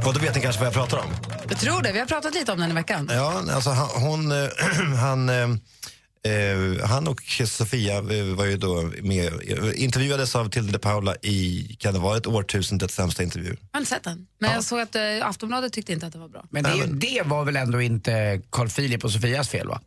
Och 0.07 0.15
då 0.15 0.21
vet 0.21 0.35
ni 0.35 0.41
kanske 0.41 0.59
vad 0.61 0.67
jag 0.67 0.75
pratar 0.75 0.99
om. 0.99 1.11
Jag 1.49 1.59
tror 1.59 1.83
det, 1.83 1.93
vi 1.93 1.99
har 1.99 2.07
pratat 2.07 2.35
lite 2.35 2.53
om 2.53 2.61
den 2.61 2.71
i 2.71 2.75
veckan. 2.75 3.09
Ja, 3.13 3.43
alltså 3.53 3.71
han, 3.71 3.89
hon, 3.89 4.33
eh, 4.33 4.49
han, 5.01 5.29
eh, 5.29 5.43
eh, 6.33 6.87
han 6.89 7.09
och 7.09 7.23
Sofia 7.47 7.97
eh, 7.97 8.25
var 8.25 8.45
ju 8.45 8.57
då 8.57 8.91
med, 9.03 9.27
eh, 9.27 9.83
intervjuades 9.85 10.37
av 10.37 10.49
Tilde 10.51 10.73
de 10.73 10.79
Paula 10.79 11.15
i, 11.23 11.77
kan 11.79 11.95
det 11.95 12.01
vara 12.01 12.17
ett 12.17 12.27
årtusendets 12.27 12.95
sämsta 12.95 13.23
intervju? 13.23 13.49
Jag 13.49 13.57
har 13.73 13.81
inte 13.81 13.91
sett 13.91 14.05
den. 14.05 14.27
Men 14.39 14.53
jag 14.53 14.65
såg 14.65 14.81
att 14.81 14.95
eh, 14.97 15.03
Aftonbladet 15.23 15.73
tyckte 15.73 15.93
inte 15.93 16.07
att 16.07 16.13
det 16.13 16.19
var 16.19 16.29
bra. 16.29 16.45
Men 16.51 16.63
det, 16.63 16.71
är 16.71 16.75
ju- 16.77 16.87
det 16.87 17.23
var 17.25 17.45
väl 17.45 17.57
ändå 17.57 17.81
inte 17.81 18.41
Carl 18.53 18.69
Philip 18.69 19.05
och 19.05 19.13
Sofias 19.13 19.49
fel 19.49 19.69
va? 19.69 19.81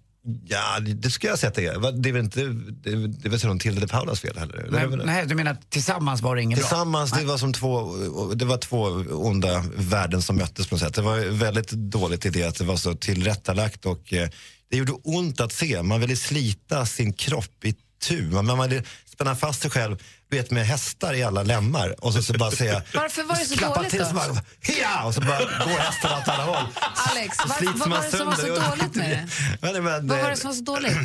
Ja, 0.46 0.80
det, 0.80 1.10
skulle 1.10 1.32
jag 1.32 1.40
säga 1.40 1.50
att 1.50 1.56
det 1.56 1.66
är. 1.66 2.02
Det 2.02 2.10
är 2.10 2.14
väl 2.14 2.24
inte, 2.24 2.44
det, 2.44 3.08
det 3.08 3.28
är 3.28 3.30
väl 3.30 3.52
inte 3.52 3.64
Tilde 3.64 3.82
de 3.82 3.88
Paulas 3.88 4.20
fel 4.20 4.38
heller? 4.38 4.68
Det 4.72 4.80
är 4.80 5.06
Nej, 5.06 5.26
du 5.28 5.36
menar 5.36 5.52
att 5.52 5.70
tillsammans 5.70 6.22
var 6.22 6.36
det 6.36 6.42
inget 6.42 6.60
bra? 6.60 6.68
Tillsammans, 6.68 7.12
det 7.12 7.26
var 7.26 7.38
som 7.38 7.54
två, 7.54 7.96
det 8.34 8.46
var 8.46 8.58
två 8.58 8.82
onda 9.10 9.64
värden 9.76 10.22
som 10.22 10.36
möttes 10.36 10.68
på 10.68 10.76
något 10.76 10.82
sätt. 10.82 10.94
Det 10.94 11.02
var 11.02 11.20
väldigt 11.20 11.72
dåligt 11.72 12.26
i 12.26 12.30
det 12.30 12.44
att 12.44 12.56
det 12.56 12.64
var 12.64 12.78
så 12.78 12.94
tillrättalagt 12.94 13.86
och 13.86 14.14
eh, 14.14 14.30
det 14.70 14.78
gjorde 14.78 14.92
ont 15.04 15.42
att 15.42 15.54
se. 15.54 15.84
Man 15.84 16.02
ville 16.02 16.16
slita 16.16 16.86
sin 16.86 17.14
kropp 17.14 17.66
i 17.66 17.76
tu. 18.04 18.22
Man, 18.22 18.46
man 18.46 18.70
ville 18.70 18.84
spänna 19.06 19.36
fast 19.36 19.62
sig 19.62 19.72
själv 19.72 19.98
vet, 20.34 20.52
med 20.52 20.66
hästar 20.66 21.14
i 21.14 21.24
alla 21.24 21.44
lemmar 21.44 22.06
och 22.06 22.14
så, 22.14 22.24
så 22.24 22.34
bara 22.34 22.52
säga... 22.52 22.82
Varför 22.94 23.24
var 23.24 23.36
det 23.36 23.46
så 23.46 23.74
dåligt 23.74 23.92
till, 23.92 24.00
då? 24.00 24.06
Så 24.06 24.14
bara, 24.14 24.44
Hia! 24.62 25.04
Och 25.06 25.14
så 25.14 25.22
bara 25.22 25.40
går 25.40 25.80
hästen 25.80 26.12
åt 26.12 26.28
alla 26.28 26.44
håll. 26.44 26.68
Alex, 27.12 27.38
Så 27.38 27.48
var, 27.48 27.56
slits 27.56 27.80
vad 27.80 27.90
var 27.90 28.04
det 28.04 28.18
som 28.18 28.28
var 28.28 28.36
så 28.36 28.48
dåligt 28.48 28.96
med 28.96 29.10
det? 29.62 29.80
Vad 29.82 30.04
var 30.04 30.30
det 30.30 30.38
som 30.38 30.50
var 30.50 30.56
så 30.56 30.64
dåligt? 30.64 30.98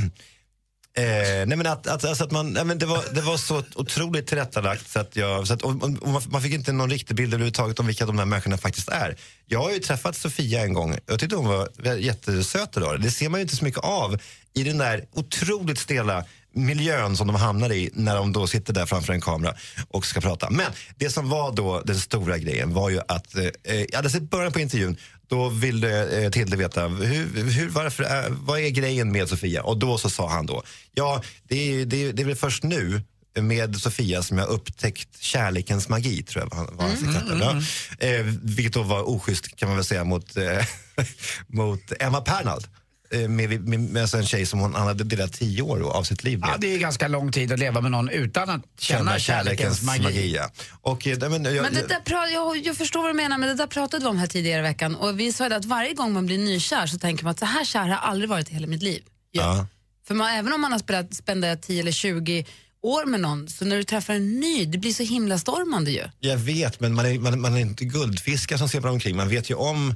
Eh, 0.98 1.46
nej 1.46 1.56
men 1.56 1.66
att, 1.66 1.86
att, 1.86 2.04
alltså 2.04 2.24
att 2.24 2.30
man, 2.30 2.52
nej 2.52 2.64
men 2.64 2.78
det, 2.78 2.86
var, 2.86 3.04
det 3.14 3.20
var 3.20 3.36
så 3.36 3.62
otroligt 3.74 4.26
tillrättalagt 4.26 4.90
så 4.90 5.00
att 5.00 5.16
jag, 5.16 5.46
så 5.46 5.54
att, 5.54 5.62
och, 5.62 5.70
och 5.82 6.08
man, 6.08 6.22
man 6.28 6.42
fick 6.42 6.52
inte 6.52 6.72
någon 6.72 6.90
riktig 6.90 7.16
bild 7.16 7.34
överhuvudtaget 7.34 7.80
om 7.80 7.86
vilka 7.86 8.06
de 8.06 8.18
här 8.18 8.24
människorna 8.24 8.58
faktiskt 8.58 8.88
är. 8.88 9.16
Jag 9.46 9.62
har 9.62 9.70
ju 9.70 9.78
träffat 9.78 10.16
Sofia 10.16 10.62
en 10.62 10.72
gång, 10.72 10.98
jag 11.06 11.18
tyckte 11.18 11.36
hon 11.36 11.46
var 11.46 11.68
jättesöt 11.96 12.76
idag. 12.76 13.00
Det 13.00 13.10
ser 13.10 13.28
man 13.28 13.40
ju 13.40 13.42
inte 13.42 13.56
så 13.56 13.64
mycket 13.64 13.84
av 13.84 14.18
i 14.54 14.62
den 14.62 14.78
där 14.78 15.04
otroligt 15.12 15.78
stela 15.78 16.24
miljön 16.54 17.16
som 17.16 17.26
de 17.26 17.36
hamnar 17.36 17.72
i 17.72 17.90
när 17.92 18.16
de 18.16 18.32
då 18.32 18.46
sitter 18.46 18.72
där 18.72 18.86
framför 18.86 19.12
en 19.12 19.20
kamera 19.20 19.54
och 19.88 20.06
ska 20.06 20.20
prata. 20.20 20.50
Men 20.50 20.72
det 20.96 21.10
som 21.10 21.28
var 21.28 21.52
då 21.52 21.80
den 21.84 21.98
stora 22.00 22.38
grejen 22.38 22.74
var 22.74 22.90
ju 22.90 23.00
att, 23.08 23.34
eh, 23.36 23.44
jag 23.80 23.96
hade 23.96 24.10
sett 24.10 24.22
början 24.30 24.52
på 24.52 24.60
intervjun, 24.60 24.96
då 25.28 25.48
ville 25.48 26.22
eh, 26.24 26.30
Tilde 26.30 26.56
veta 26.56 26.88
hur, 26.88 27.50
hur, 27.50 27.68
varför 27.68 28.04
är, 28.04 28.28
vad 28.30 28.60
är 28.60 28.68
grejen 28.70 29.12
med 29.12 29.28
Sofia? 29.28 29.62
Och 29.62 29.78
då 29.78 29.98
så 29.98 30.10
sa 30.10 30.28
han 30.28 30.46
då, 30.46 30.62
ja 30.94 31.22
det 31.48 31.56
är, 31.80 31.84
det 31.86 32.04
är, 32.04 32.12
det 32.12 32.22
är 32.22 32.26
väl 32.26 32.36
först 32.36 32.62
nu 32.62 33.02
med 33.40 33.76
Sofia 33.76 34.22
som 34.22 34.38
jag 34.38 34.48
upptäckt 34.48 35.18
kärlekens 35.20 35.88
magi, 35.88 36.22
tror 36.22 36.44
jag 36.44 36.56
var, 36.56 36.82
hans 36.88 37.00
Mm, 37.02 37.14
exempel. 37.14 37.42
mm, 37.42 37.62
Ja. 37.98 38.06
Eh, 38.06 38.24
vilket 38.42 38.72
då 38.72 38.82
var 38.82 39.08
oschysst 39.08 39.56
kan 39.56 39.68
man 39.68 39.76
väl 39.76 39.84
säga 39.84 40.04
mot, 40.04 40.36
eh, 40.36 40.64
mot 41.46 41.92
Emma 42.00 42.20
Pernald. 42.20 42.66
Eh, 43.10 43.28
med, 43.28 43.68
med, 43.68 43.80
med 43.80 44.02
alltså 44.02 44.16
en 44.16 44.26
tjej 44.26 44.46
som 44.46 44.60
hon, 44.60 44.74
han 44.74 44.86
hade 44.86 45.04
delat 45.04 45.32
tio 45.32 45.62
år 45.62 45.90
av 45.96 46.02
sitt 46.02 46.24
liv 46.24 46.38
med. 46.38 46.48
Ja, 46.48 46.56
det 46.58 46.74
är 46.74 46.78
ganska 46.78 47.08
lång 47.08 47.32
tid 47.32 47.52
att 47.52 47.58
leva 47.58 47.80
med 47.80 47.90
någon 47.90 48.08
utan 48.08 48.50
att 48.50 48.62
känna, 48.78 49.18
kärlekens 49.18 49.82
magi. 49.82 50.34
ja. 50.34 50.50
Och, 50.80 51.06
eh, 51.06 51.18
nej, 51.20 51.28
men, 51.30 51.44
jag, 51.44 51.62
Men 51.62 51.74
det 51.74 51.86
där 51.88 52.00
pra- 52.04 52.26
jag, 52.32 52.56
jag 52.66 52.76
förstår 52.76 53.02
vad 53.02 53.10
du 53.10 53.14
menar, 53.16 53.38
men 53.38 53.48
det 53.48 53.54
där 53.54 53.66
pratade 53.66 54.04
vi 54.04 54.10
om 54.10 54.18
här 54.18 54.26
tidigare 54.26 54.58
i 54.58 54.62
veckan. 54.62 54.94
Och 54.96 55.20
vi 55.20 55.32
sa 55.32 55.46
att 55.46 55.64
varje 55.64 55.94
gång 55.94 56.12
man 56.12 56.26
blir 56.26 56.38
nykär 56.38 56.86
så 56.86 56.98
tänker 56.98 57.24
man 57.24 57.30
att 57.30 57.38
så 57.38 57.44
här 57.46 57.64
kär 57.64 57.80
har 57.80 57.88
jag 57.88 57.98
aldrig 58.02 58.30
varit 58.30 58.50
i 58.50 58.54
hela 58.54 58.66
mitt 58.66 58.82
liv. 58.82 59.02
ja. 59.32 59.66
För 60.08 60.14
man, 60.14 60.30
även 60.30 60.52
om 60.52 60.60
man 60.60 60.72
har 60.72 60.78
spelat, 60.78 61.14
spenderat 61.14 61.62
10 61.62 61.80
eller 61.80 61.92
20 61.92 62.44
år 62.82 63.06
med 63.06 63.20
någon, 63.20 63.48
så 63.48 63.64
när 63.64 63.76
du 63.76 63.84
träffar 63.84 64.14
en 64.14 64.40
ny, 64.40 64.64
det 64.64 64.78
blir 64.78 64.92
så 64.92 65.02
himla 65.02 65.38
stormande 65.38 65.90
ju. 65.90 66.02
Jag 66.20 66.36
vet, 66.36 66.80
men 66.80 66.94
man 66.94 67.06
är, 67.06 67.18
man, 67.18 67.40
man 67.40 67.54
är 67.56 67.60
inte 67.60 67.84
guldfiskar 67.84 68.56
som 68.56 68.68
simmar 68.68 68.88
omkring. 68.88 69.16
Man 69.16 69.28
vet 69.28 69.50
ju 69.50 69.54
om 69.54 69.94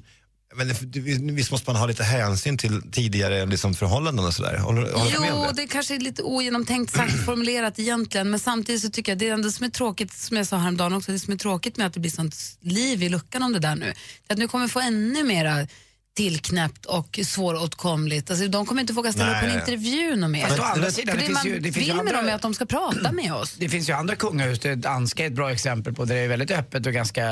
men 0.55 0.69
det- 0.69 1.33
visst 1.33 1.51
måste 1.51 1.71
man 1.71 1.77
ha 1.77 1.87
lite 1.87 2.03
hänsyn 2.05 2.59
till 2.59 2.83
tidigare 2.93 3.47
liksom, 3.47 3.75
förhållanden 3.75 4.25
och 4.27 4.35
sådär? 4.35 4.59
Håller, 4.59 4.93
håller 4.93 5.13
Jo, 5.31 5.47
det? 5.53 5.63
det 5.63 5.67
kanske 5.67 5.95
är 5.95 5.99
lite 6.01 6.23
ogenomtänkt 6.23 6.93
sagt 6.93 7.13
formulerat 7.27 7.79
egentligen, 7.79 8.31
men 8.31 8.41
samtidigt 8.41 8.83
så 8.83 8.91
tycker 8.91 9.13
jag 9.13 9.19
det 9.19 9.29
är 9.29 9.37
det 9.37 9.53
som 9.53 9.67
är 9.67 9.71
tråkigt, 9.71 10.13
som 10.13 10.37
jag 10.37 10.47
sa 10.47 10.57
häromdagen 10.57 10.93
också, 10.93 11.13
det 11.13 11.19
som 11.19 11.33
är 11.33 11.39
tråkigt 11.39 11.77
med 11.77 11.87
att 11.87 11.95
det 11.95 12.01
blir 12.01 12.11
sånt 12.11 12.37
liv 12.61 13.03
i 13.03 13.09
luckan 13.09 13.43
om 13.43 13.53
det 13.53 13.59
där 13.59 13.75
nu, 13.77 13.93
att 14.29 14.39
nu 14.39 14.49
kommer 14.49 14.69
få 14.69 14.81
ännu 14.81 15.25
mera 15.25 15.67
tillknäppt 16.15 16.87
och 16.87 17.21
svåråtkomligt. 17.25 18.31
Alltså, 18.31 18.49
de 18.49 18.67
kommer 18.67 18.81
inte 18.81 18.93
våga 18.93 19.13
ställa 19.13 19.33
upp 19.35 19.41
på 19.41 19.47
en 19.47 19.55
intervju 19.61 20.17
något 20.17 20.31
mer. 20.31 20.47
Fast 20.47 20.61
å 20.61 20.63
andra 20.63 20.91
sidan, 20.91 21.17
det, 21.17 21.21
det 21.23 21.27
finns 21.27 21.45
ju- 21.45 21.59
det 21.59 21.73
finns 21.73 21.77
ju 21.77 21.81
vill 21.81 21.89
med 21.95 21.99
andra- 22.01 22.17
dem 22.17 22.29
är 22.29 22.35
att 22.35 22.43
de 22.43 22.55
ska 22.55 22.67
prata 22.67 23.13
med 23.13 23.35
oss. 23.35 23.55
Det 23.59 23.69
finns 23.69 23.89
ju 23.89 23.93
andra 23.93 24.17
kungahus, 24.17 24.59
det 24.61 24.75
danska 24.75 25.23
är 25.23 25.27
ett 25.27 25.33
bra 25.33 25.53
exempel 25.53 25.95
på, 25.95 26.05
där 26.05 26.15
det 26.15 26.21
är 26.21 26.29
väldigt 26.29 26.51
öppet 26.51 26.87
och 26.87 26.93
ganska 26.93 27.25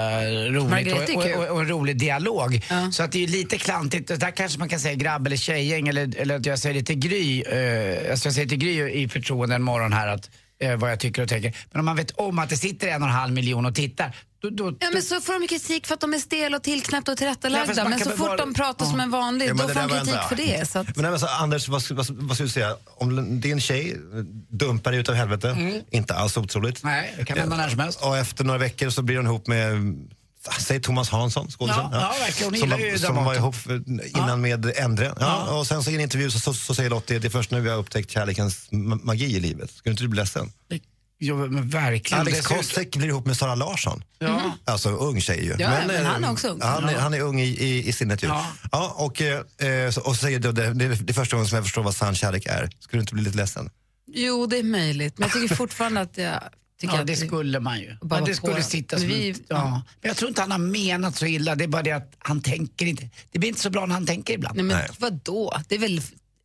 roligt 0.51 0.93
och, 0.93 1.16
och, 1.16 1.37
och, 1.37 1.49
och 1.55 1.61
en 1.61 1.69
rolig 1.69 1.99
dialog. 1.99 2.61
Så 2.93 3.03
att 3.03 3.12
det 3.12 3.19
är 3.19 3.21
ju 3.21 3.27
lite 3.27 3.59
klantigt, 3.59 4.21
där 4.21 4.31
kanske 4.31 4.59
man 4.59 4.69
kan 4.69 4.81
säga 4.81 4.95
grabb 4.95 5.27
eller 5.27 5.37
tjejgäng 5.37 5.88
eller, 5.88 6.16
eller 6.19 6.37
att 6.37 6.47
jag 6.47 6.59
säger 6.59 6.75
det 6.75 6.83
till 6.87 6.99
Gry, 6.99 7.40
eh, 7.43 8.11
alltså 8.11 8.27
jag 8.29 8.35
säger 8.35 8.49
till 8.49 8.59
Gry 8.59 8.90
i 8.90 9.09
förtroende 9.09 9.55
en 9.55 9.62
morgon 9.62 9.93
här 9.93 10.09
att 10.09 10.31
eh, 10.62 10.77
vad 10.77 10.90
jag 10.90 11.01
tycker 11.01 11.23
och 11.23 11.29
tänker. 11.29 11.57
Men 11.73 11.81
om 11.81 11.87
man 11.87 11.97
vet 11.97 12.11
om 12.11 12.38
att 12.38 12.49
det 12.49 12.57
sitter 12.57 12.88
en 12.88 13.03
och 13.03 13.09
en 13.09 13.14
halv 13.14 13.33
miljon 13.33 13.66
och 13.66 13.75
tittar, 13.75 14.16
då, 14.42 14.50
då, 14.50 14.76
Ja, 14.81 14.88
men 14.92 15.03
så 15.03 15.20
får 15.20 15.40
de 15.40 15.48
kritik 15.48 15.87
för 15.87 15.94
att 15.94 16.00
de 16.00 16.14
är 16.14 16.18
stela 16.18 16.57
och 16.57 16.62
tillknäppta 16.62 17.12
och 17.12 17.14
Ja, 17.14 17.16
tillrättalagda. 17.16 17.88
men 17.88 18.00
så 18.00 18.11
fort 18.11 18.38
de 18.38 18.55
pratar 18.55 18.87
som 18.87 19.00
en 19.00 19.11
vanlig, 19.11 19.48
Ja, 19.48 19.55
då 19.55 19.66
det 19.66 19.74
får 19.74 19.81
de 19.81 19.88
kritik 19.88 20.09
inte- 20.14 20.26
för 20.29 20.37
det. 20.37 20.68
Så 20.70 20.79
att, 20.79 20.87
Men 20.96 21.03
nej, 21.03 21.11
men 21.11 21.20
så, 21.20 21.26
Anders, 21.26 21.68
vad, 21.68 21.83
vad, 21.90 22.07
vad 22.11 22.37
skulle 22.37 22.46
du 22.48 22.53
säga? 22.53 22.76
Om 22.96 23.40
din 23.40 23.61
tjej 23.61 23.96
dumpar 24.48 24.90
dig 24.90 25.00
utav 25.00 25.14
helvete, 25.14 25.48
Mm. 25.50 25.83
inte 25.90 26.14
alls 26.14 26.37
otroligt. 26.37 26.83
Nej, 26.85 27.14
det 27.18 27.24
kan 27.24 27.38
hända 27.38 27.57
när 27.57 27.68
som 27.68 27.79
helst. 27.79 28.00
Och 28.03 28.16
efter 28.18 28.44
några 28.44 28.59
veckor 28.59 28.90
så 28.90 29.03
blir 29.03 29.16
hon 29.16 29.26
ihop 29.26 29.46
med 29.46 29.76
Säg 30.61 30.81
Thomas 30.83 31.11
Hansson, 31.11 31.50
skådisen. 31.50 31.85
Ja, 31.92 32.14
ja. 32.20 32.44
Hon 32.44 32.57
som, 32.59 32.81
ju 32.81 32.98
som 32.98 33.24
var 33.24 33.35
ihop 33.35 33.55
innan 34.07 34.40
med 34.40 34.72
Endre. 34.76 35.14
Ja, 35.20 35.59
Och 35.59 35.66
sen 35.66 35.83
så 35.83 35.90
i 35.90 35.94
en 35.94 36.00
intervju 36.00 36.31
så, 36.31 36.38
så, 36.40 36.55
så 36.55 36.74
säger 36.74 36.90
Lottie, 36.90 37.18
det 37.18 37.29
är 37.29 37.31
först 37.31 37.50
nu 37.50 37.61
vi 37.61 37.68
har 37.70 37.76
upptäckt 37.76 38.11
kärlekens 38.11 38.70
ma- 38.70 39.00
magi 39.05 39.37
i 39.37 39.40
livet. 39.40 39.70
Skulle 39.70 39.90
inte 39.90 40.03
du 40.05 40.09
bli 40.09 40.20
ledsen? 40.20 40.53
Jo, 41.22 41.37
men 41.37 41.68
verkligen. 41.68 42.20
Alex 42.20 42.46
Kostek 42.46 42.96
blir 42.96 43.09
ihop 43.09 43.26
med 43.26 43.37
Sara 43.37 43.54
Larsson. 43.54 44.02
Ja. 44.18 44.52
Alltså 44.64 44.88
ung 44.90 45.20
tjej 45.20 45.44
ju. 45.44 45.54
Ja, 45.59 45.70
men 45.87 45.90
eh, 45.90 46.02
han 46.02 46.24
är 46.24 46.30
också 46.33 46.48
ung. 46.48 46.61
Han, 46.62 46.85
är- 46.85 46.92
Ja. 46.92 47.00
han 47.00 47.14
är 47.14 47.20
ung 47.20 47.40
i, 47.40 47.44
i, 47.48 47.88
i 47.88 47.92
sinnet 47.92 48.22
ju. 48.22 48.26
Ja. 48.26 48.46
Ja, 48.72 48.94
och, 48.98 49.22
eh, 49.22 49.38
eh, 49.85 49.90
så, 49.90 50.00
och 50.00 50.16
så 50.16 50.20
säger 50.20 50.38
du, 50.38 50.52
det, 50.52 50.74
det, 50.74 50.88
det 50.88 51.12
är 51.12 51.14
första 51.14 51.37
gången 51.37 51.48
som 51.48 51.56
jag 51.56 51.64
förstår 51.64 51.83
vad 51.83 51.94
sann 51.96 52.14
kärlek 52.14 52.46
är. 52.46 52.70
Skulle 52.78 52.98
du 52.98 53.02
inte 53.02 53.14
bli 53.14 53.22
lite 53.22 53.37
ledsen? 53.37 53.70
jo, 54.12 54.46
det 54.46 54.59
är 54.59 54.62
möjligt. 54.62 55.18
Men 55.18 55.28
jag 55.28 55.42
tycker 55.42 55.54
fortfarande 55.54 56.00
att 56.00 56.16
jag... 56.18 56.40
Tycker 56.80 56.94
Ja, 56.94 57.00
att 57.00 57.06
det 57.06 57.16
skulle 57.16 57.61
man 57.61 57.78
ju. 57.80 57.96
Men 58.02 58.24
det 58.24 58.35
skulle 58.35 58.62
sitta 58.62 58.96
Men 58.96 59.00
som 59.00 59.09
vi- 59.09 59.30
ett, 59.30 59.40
ja. 59.48 59.83
Men 60.00 60.09
jag 60.09 60.16
tror 60.16 60.28
inte 60.28 60.40
han 60.40 60.50
har 60.50 60.59
menat 60.59 61.16
så 61.16 61.26
illa, 61.26 61.54
det 61.54 61.64
är 61.64 61.68
bara 61.68 61.83
det 61.83 61.90
att 61.92 62.12
han 62.18 62.42
tänker 62.42 62.87
inte. 62.87 63.09
Det 63.30 63.38
blir 63.38 63.48
inte 63.48 63.61
så 63.61 63.70
bra 63.70 63.87
när 63.87 63.94
han 63.94 64.06
tänker 64.06 64.35
ibland. 64.35 64.56
Nej, 64.56 64.64
men 64.64 64.78
vadå? 64.98 65.61
Det 65.68 65.74
är 65.74 65.78
väl 65.78 66.00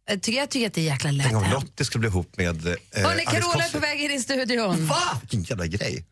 Jag 0.07 0.21
tycker, 0.21 0.39
jag 0.39 0.49
tycker 0.49 0.67
att 0.67 0.73
det 0.73 0.81
är 0.81 0.85
jäkla 0.85 1.11
lätt. 1.11 1.27
Tänk 1.31 1.45
om. 1.45 1.51
Lottie 1.51 1.85
skulle 1.85 1.99
bli 1.99 2.09
ihop 2.09 2.37
med 2.37 2.67
eh, 2.67 2.73
Hörni, 3.03 3.25
Carola 3.25 3.63
är 3.65 3.71
på 3.71 3.79
väg 3.79 4.01
in 4.01 4.11
i 4.11 4.19
studion. 4.19 4.87
Va? 4.87 4.97
Vilken 5.21 5.43
jävla 5.43 5.67
grej. 5.67 6.05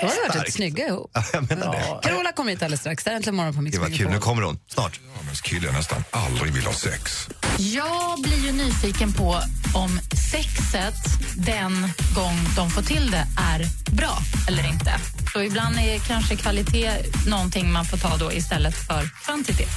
Då 0.00 0.06
har 0.06 0.14
du 0.14 0.28
varit 0.28 0.46
rätt 0.46 0.52
snygga 0.52 0.86
ihop. 0.86 1.10
Ja, 1.14 1.24
jag 1.32 1.48
menar 1.48 1.72
det. 1.72 2.08
Carola 2.08 2.32
kommer 2.32 2.50
hit 2.50 2.62
alldeles 2.62 2.80
strax. 2.80 3.04
Det 3.04 3.10
är 3.10 3.14
äntligen 3.14 3.36
morgon 3.36 3.54
på 3.54 3.60
Mix 3.62 3.74
Det 3.76 3.80
var 3.80 3.86
kul, 3.88 3.96
Megapol. 3.96 4.14
nu 4.14 4.20
kommer 4.20 4.42
hon. 4.42 4.58
Snart. 4.68 5.00
killen 5.42 5.74
nästan 5.74 6.04
aldrig 6.10 6.52
vill 6.52 6.66
ha 6.66 6.72
sex. 6.72 7.28
Jag 7.58 8.22
blir 8.22 8.46
ju 8.46 8.52
nyfiken 8.52 9.12
på 9.12 9.40
om 9.74 10.00
sexet 10.32 10.94
den 11.36 11.72
gång 12.14 12.36
de 12.56 12.70
får 12.70 12.82
till 12.82 13.10
det 13.10 13.26
är 13.38 13.66
bra 13.96 14.18
eller 14.48 14.68
inte. 14.68 14.92
Så 15.32 15.42
ibland 15.42 15.76
är 15.78 15.98
kanske 15.98 16.36
kvalitet 16.36 16.90
någonting 17.26 17.72
man 17.72 17.84
får 17.84 17.96
ta 17.96 18.16
då 18.16 18.32
istället 18.32 18.74
för 18.74 19.02
kvantitet. 19.24 19.68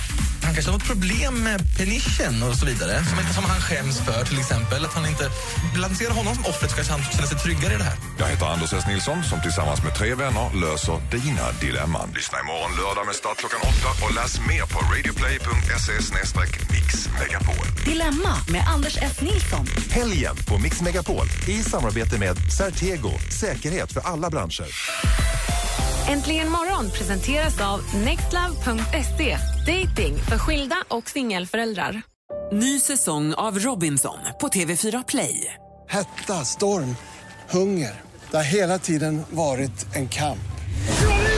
Han 0.44 0.54
kanske 0.54 0.72
har 0.72 0.78
något 0.78 0.88
problem 0.88 1.44
med 1.44 1.60
penischen 1.78 2.44
och 2.44 2.56
så 2.56 2.66
vidare 2.66 3.04
som, 3.10 3.20
inte, 3.20 3.34
som 3.34 3.44
han 3.44 3.62
skäms 3.62 4.00
för 4.00 4.26
till 4.26 4.40
exempel. 4.40 4.86
Att 4.86 4.94
han 4.94 5.06
inte 5.06 5.30
lanserar 5.78 6.14
honom 6.14 6.36
som 6.36 6.46
offret 6.46 6.70
så 6.72 6.76
kanske 6.76 6.94
han 6.94 7.04
känner 7.04 7.28
sig 7.28 7.38
tryggare 7.38 7.74
i 7.74 7.78
det 7.78 7.84
här. 7.84 7.98
Jag 8.20 8.28
heter 8.28 8.46
Anders 8.46 8.74
S. 8.74 8.84
Nilsson 8.88 9.24
som 9.24 9.42
tillsammans 9.42 9.84
med 9.84 9.96
tre 9.96 10.16
vänner 10.16 10.48
löser 10.64 10.98
dina 11.12 11.46
dilemman. 11.62 12.10
Lyssna 12.16 12.38
imorgon 12.44 12.72
lördag 12.82 13.06
med 13.06 13.16
start 13.16 13.38
klockan 13.38 13.62
åtta 13.72 13.90
och 14.06 14.14
läs 14.18 14.34
mer 14.50 14.66
på 14.74 14.80
radioplay.se 14.92 15.94
mixmegapol. 16.74 17.66
Dilemma 17.86 18.34
med 18.54 18.64
Anders 18.76 18.98
S. 19.02 19.22
Nilsson. 19.22 19.66
Helgen 19.90 20.36
på 20.48 20.58
Mix 20.58 20.82
Megapol 20.82 21.28
i 21.48 21.64
samarbete 21.64 22.18
med 22.18 22.36
Certego, 22.58 23.12
säkerhet 23.42 23.94
för 23.94 24.02
alla 24.02 24.30
branscher. 24.30 24.68
Äntligen 26.08 26.50
morgon 26.50 26.92
presenteras 26.92 27.62
av 27.62 27.80
nextlove.se. 27.96 29.38
Dating 29.68 30.18
för 30.30 30.38
skilda 30.38 30.76
och 30.88 31.10
singelföräldrar. 31.10 32.02
Ny 32.52 32.80
säsong 32.80 33.34
av 33.34 33.60
Robinson 33.60 34.18
på 34.42 34.48
TV4 34.48 35.04
Play. 35.08 35.54
Hetta, 35.90 36.34
storm, 36.34 36.96
hunger. 37.50 38.02
Det 38.32 38.38
har 38.38 38.44
hela 38.44 38.80
tiden 38.80 39.24
varit 39.30 39.96
en 39.96 40.10
kamp. 40.10 40.40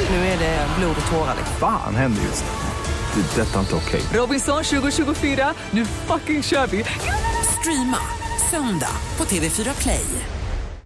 Nu 0.10 0.16
är 0.16 0.40
det 0.40 0.68
blod 0.80 0.96
och 1.06 1.12
tårar. 1.12 1.36
Fan 1.60 1.96
händer 1.96 2.22
just 2.24 2.46
nu. 2.46 3.22
Det. 3.22 3.42
är 3.42 3.46
Detta 3.46 3.56
är 3.56 3.60
inte 3.60 3.76
okej. 3.76 4.02
Robinson 4.14 4.64
2024, 4.64 5.54
nu 5.72 5.86
fucking 5.86 6.44
kör 6.44 6.68
vi! 6.68 6.86
Streama 7.60 7.98
söndag 8.52 8.92
på 9.18 9.24
TV4 9.24 9.82
Play. 9.82 10.06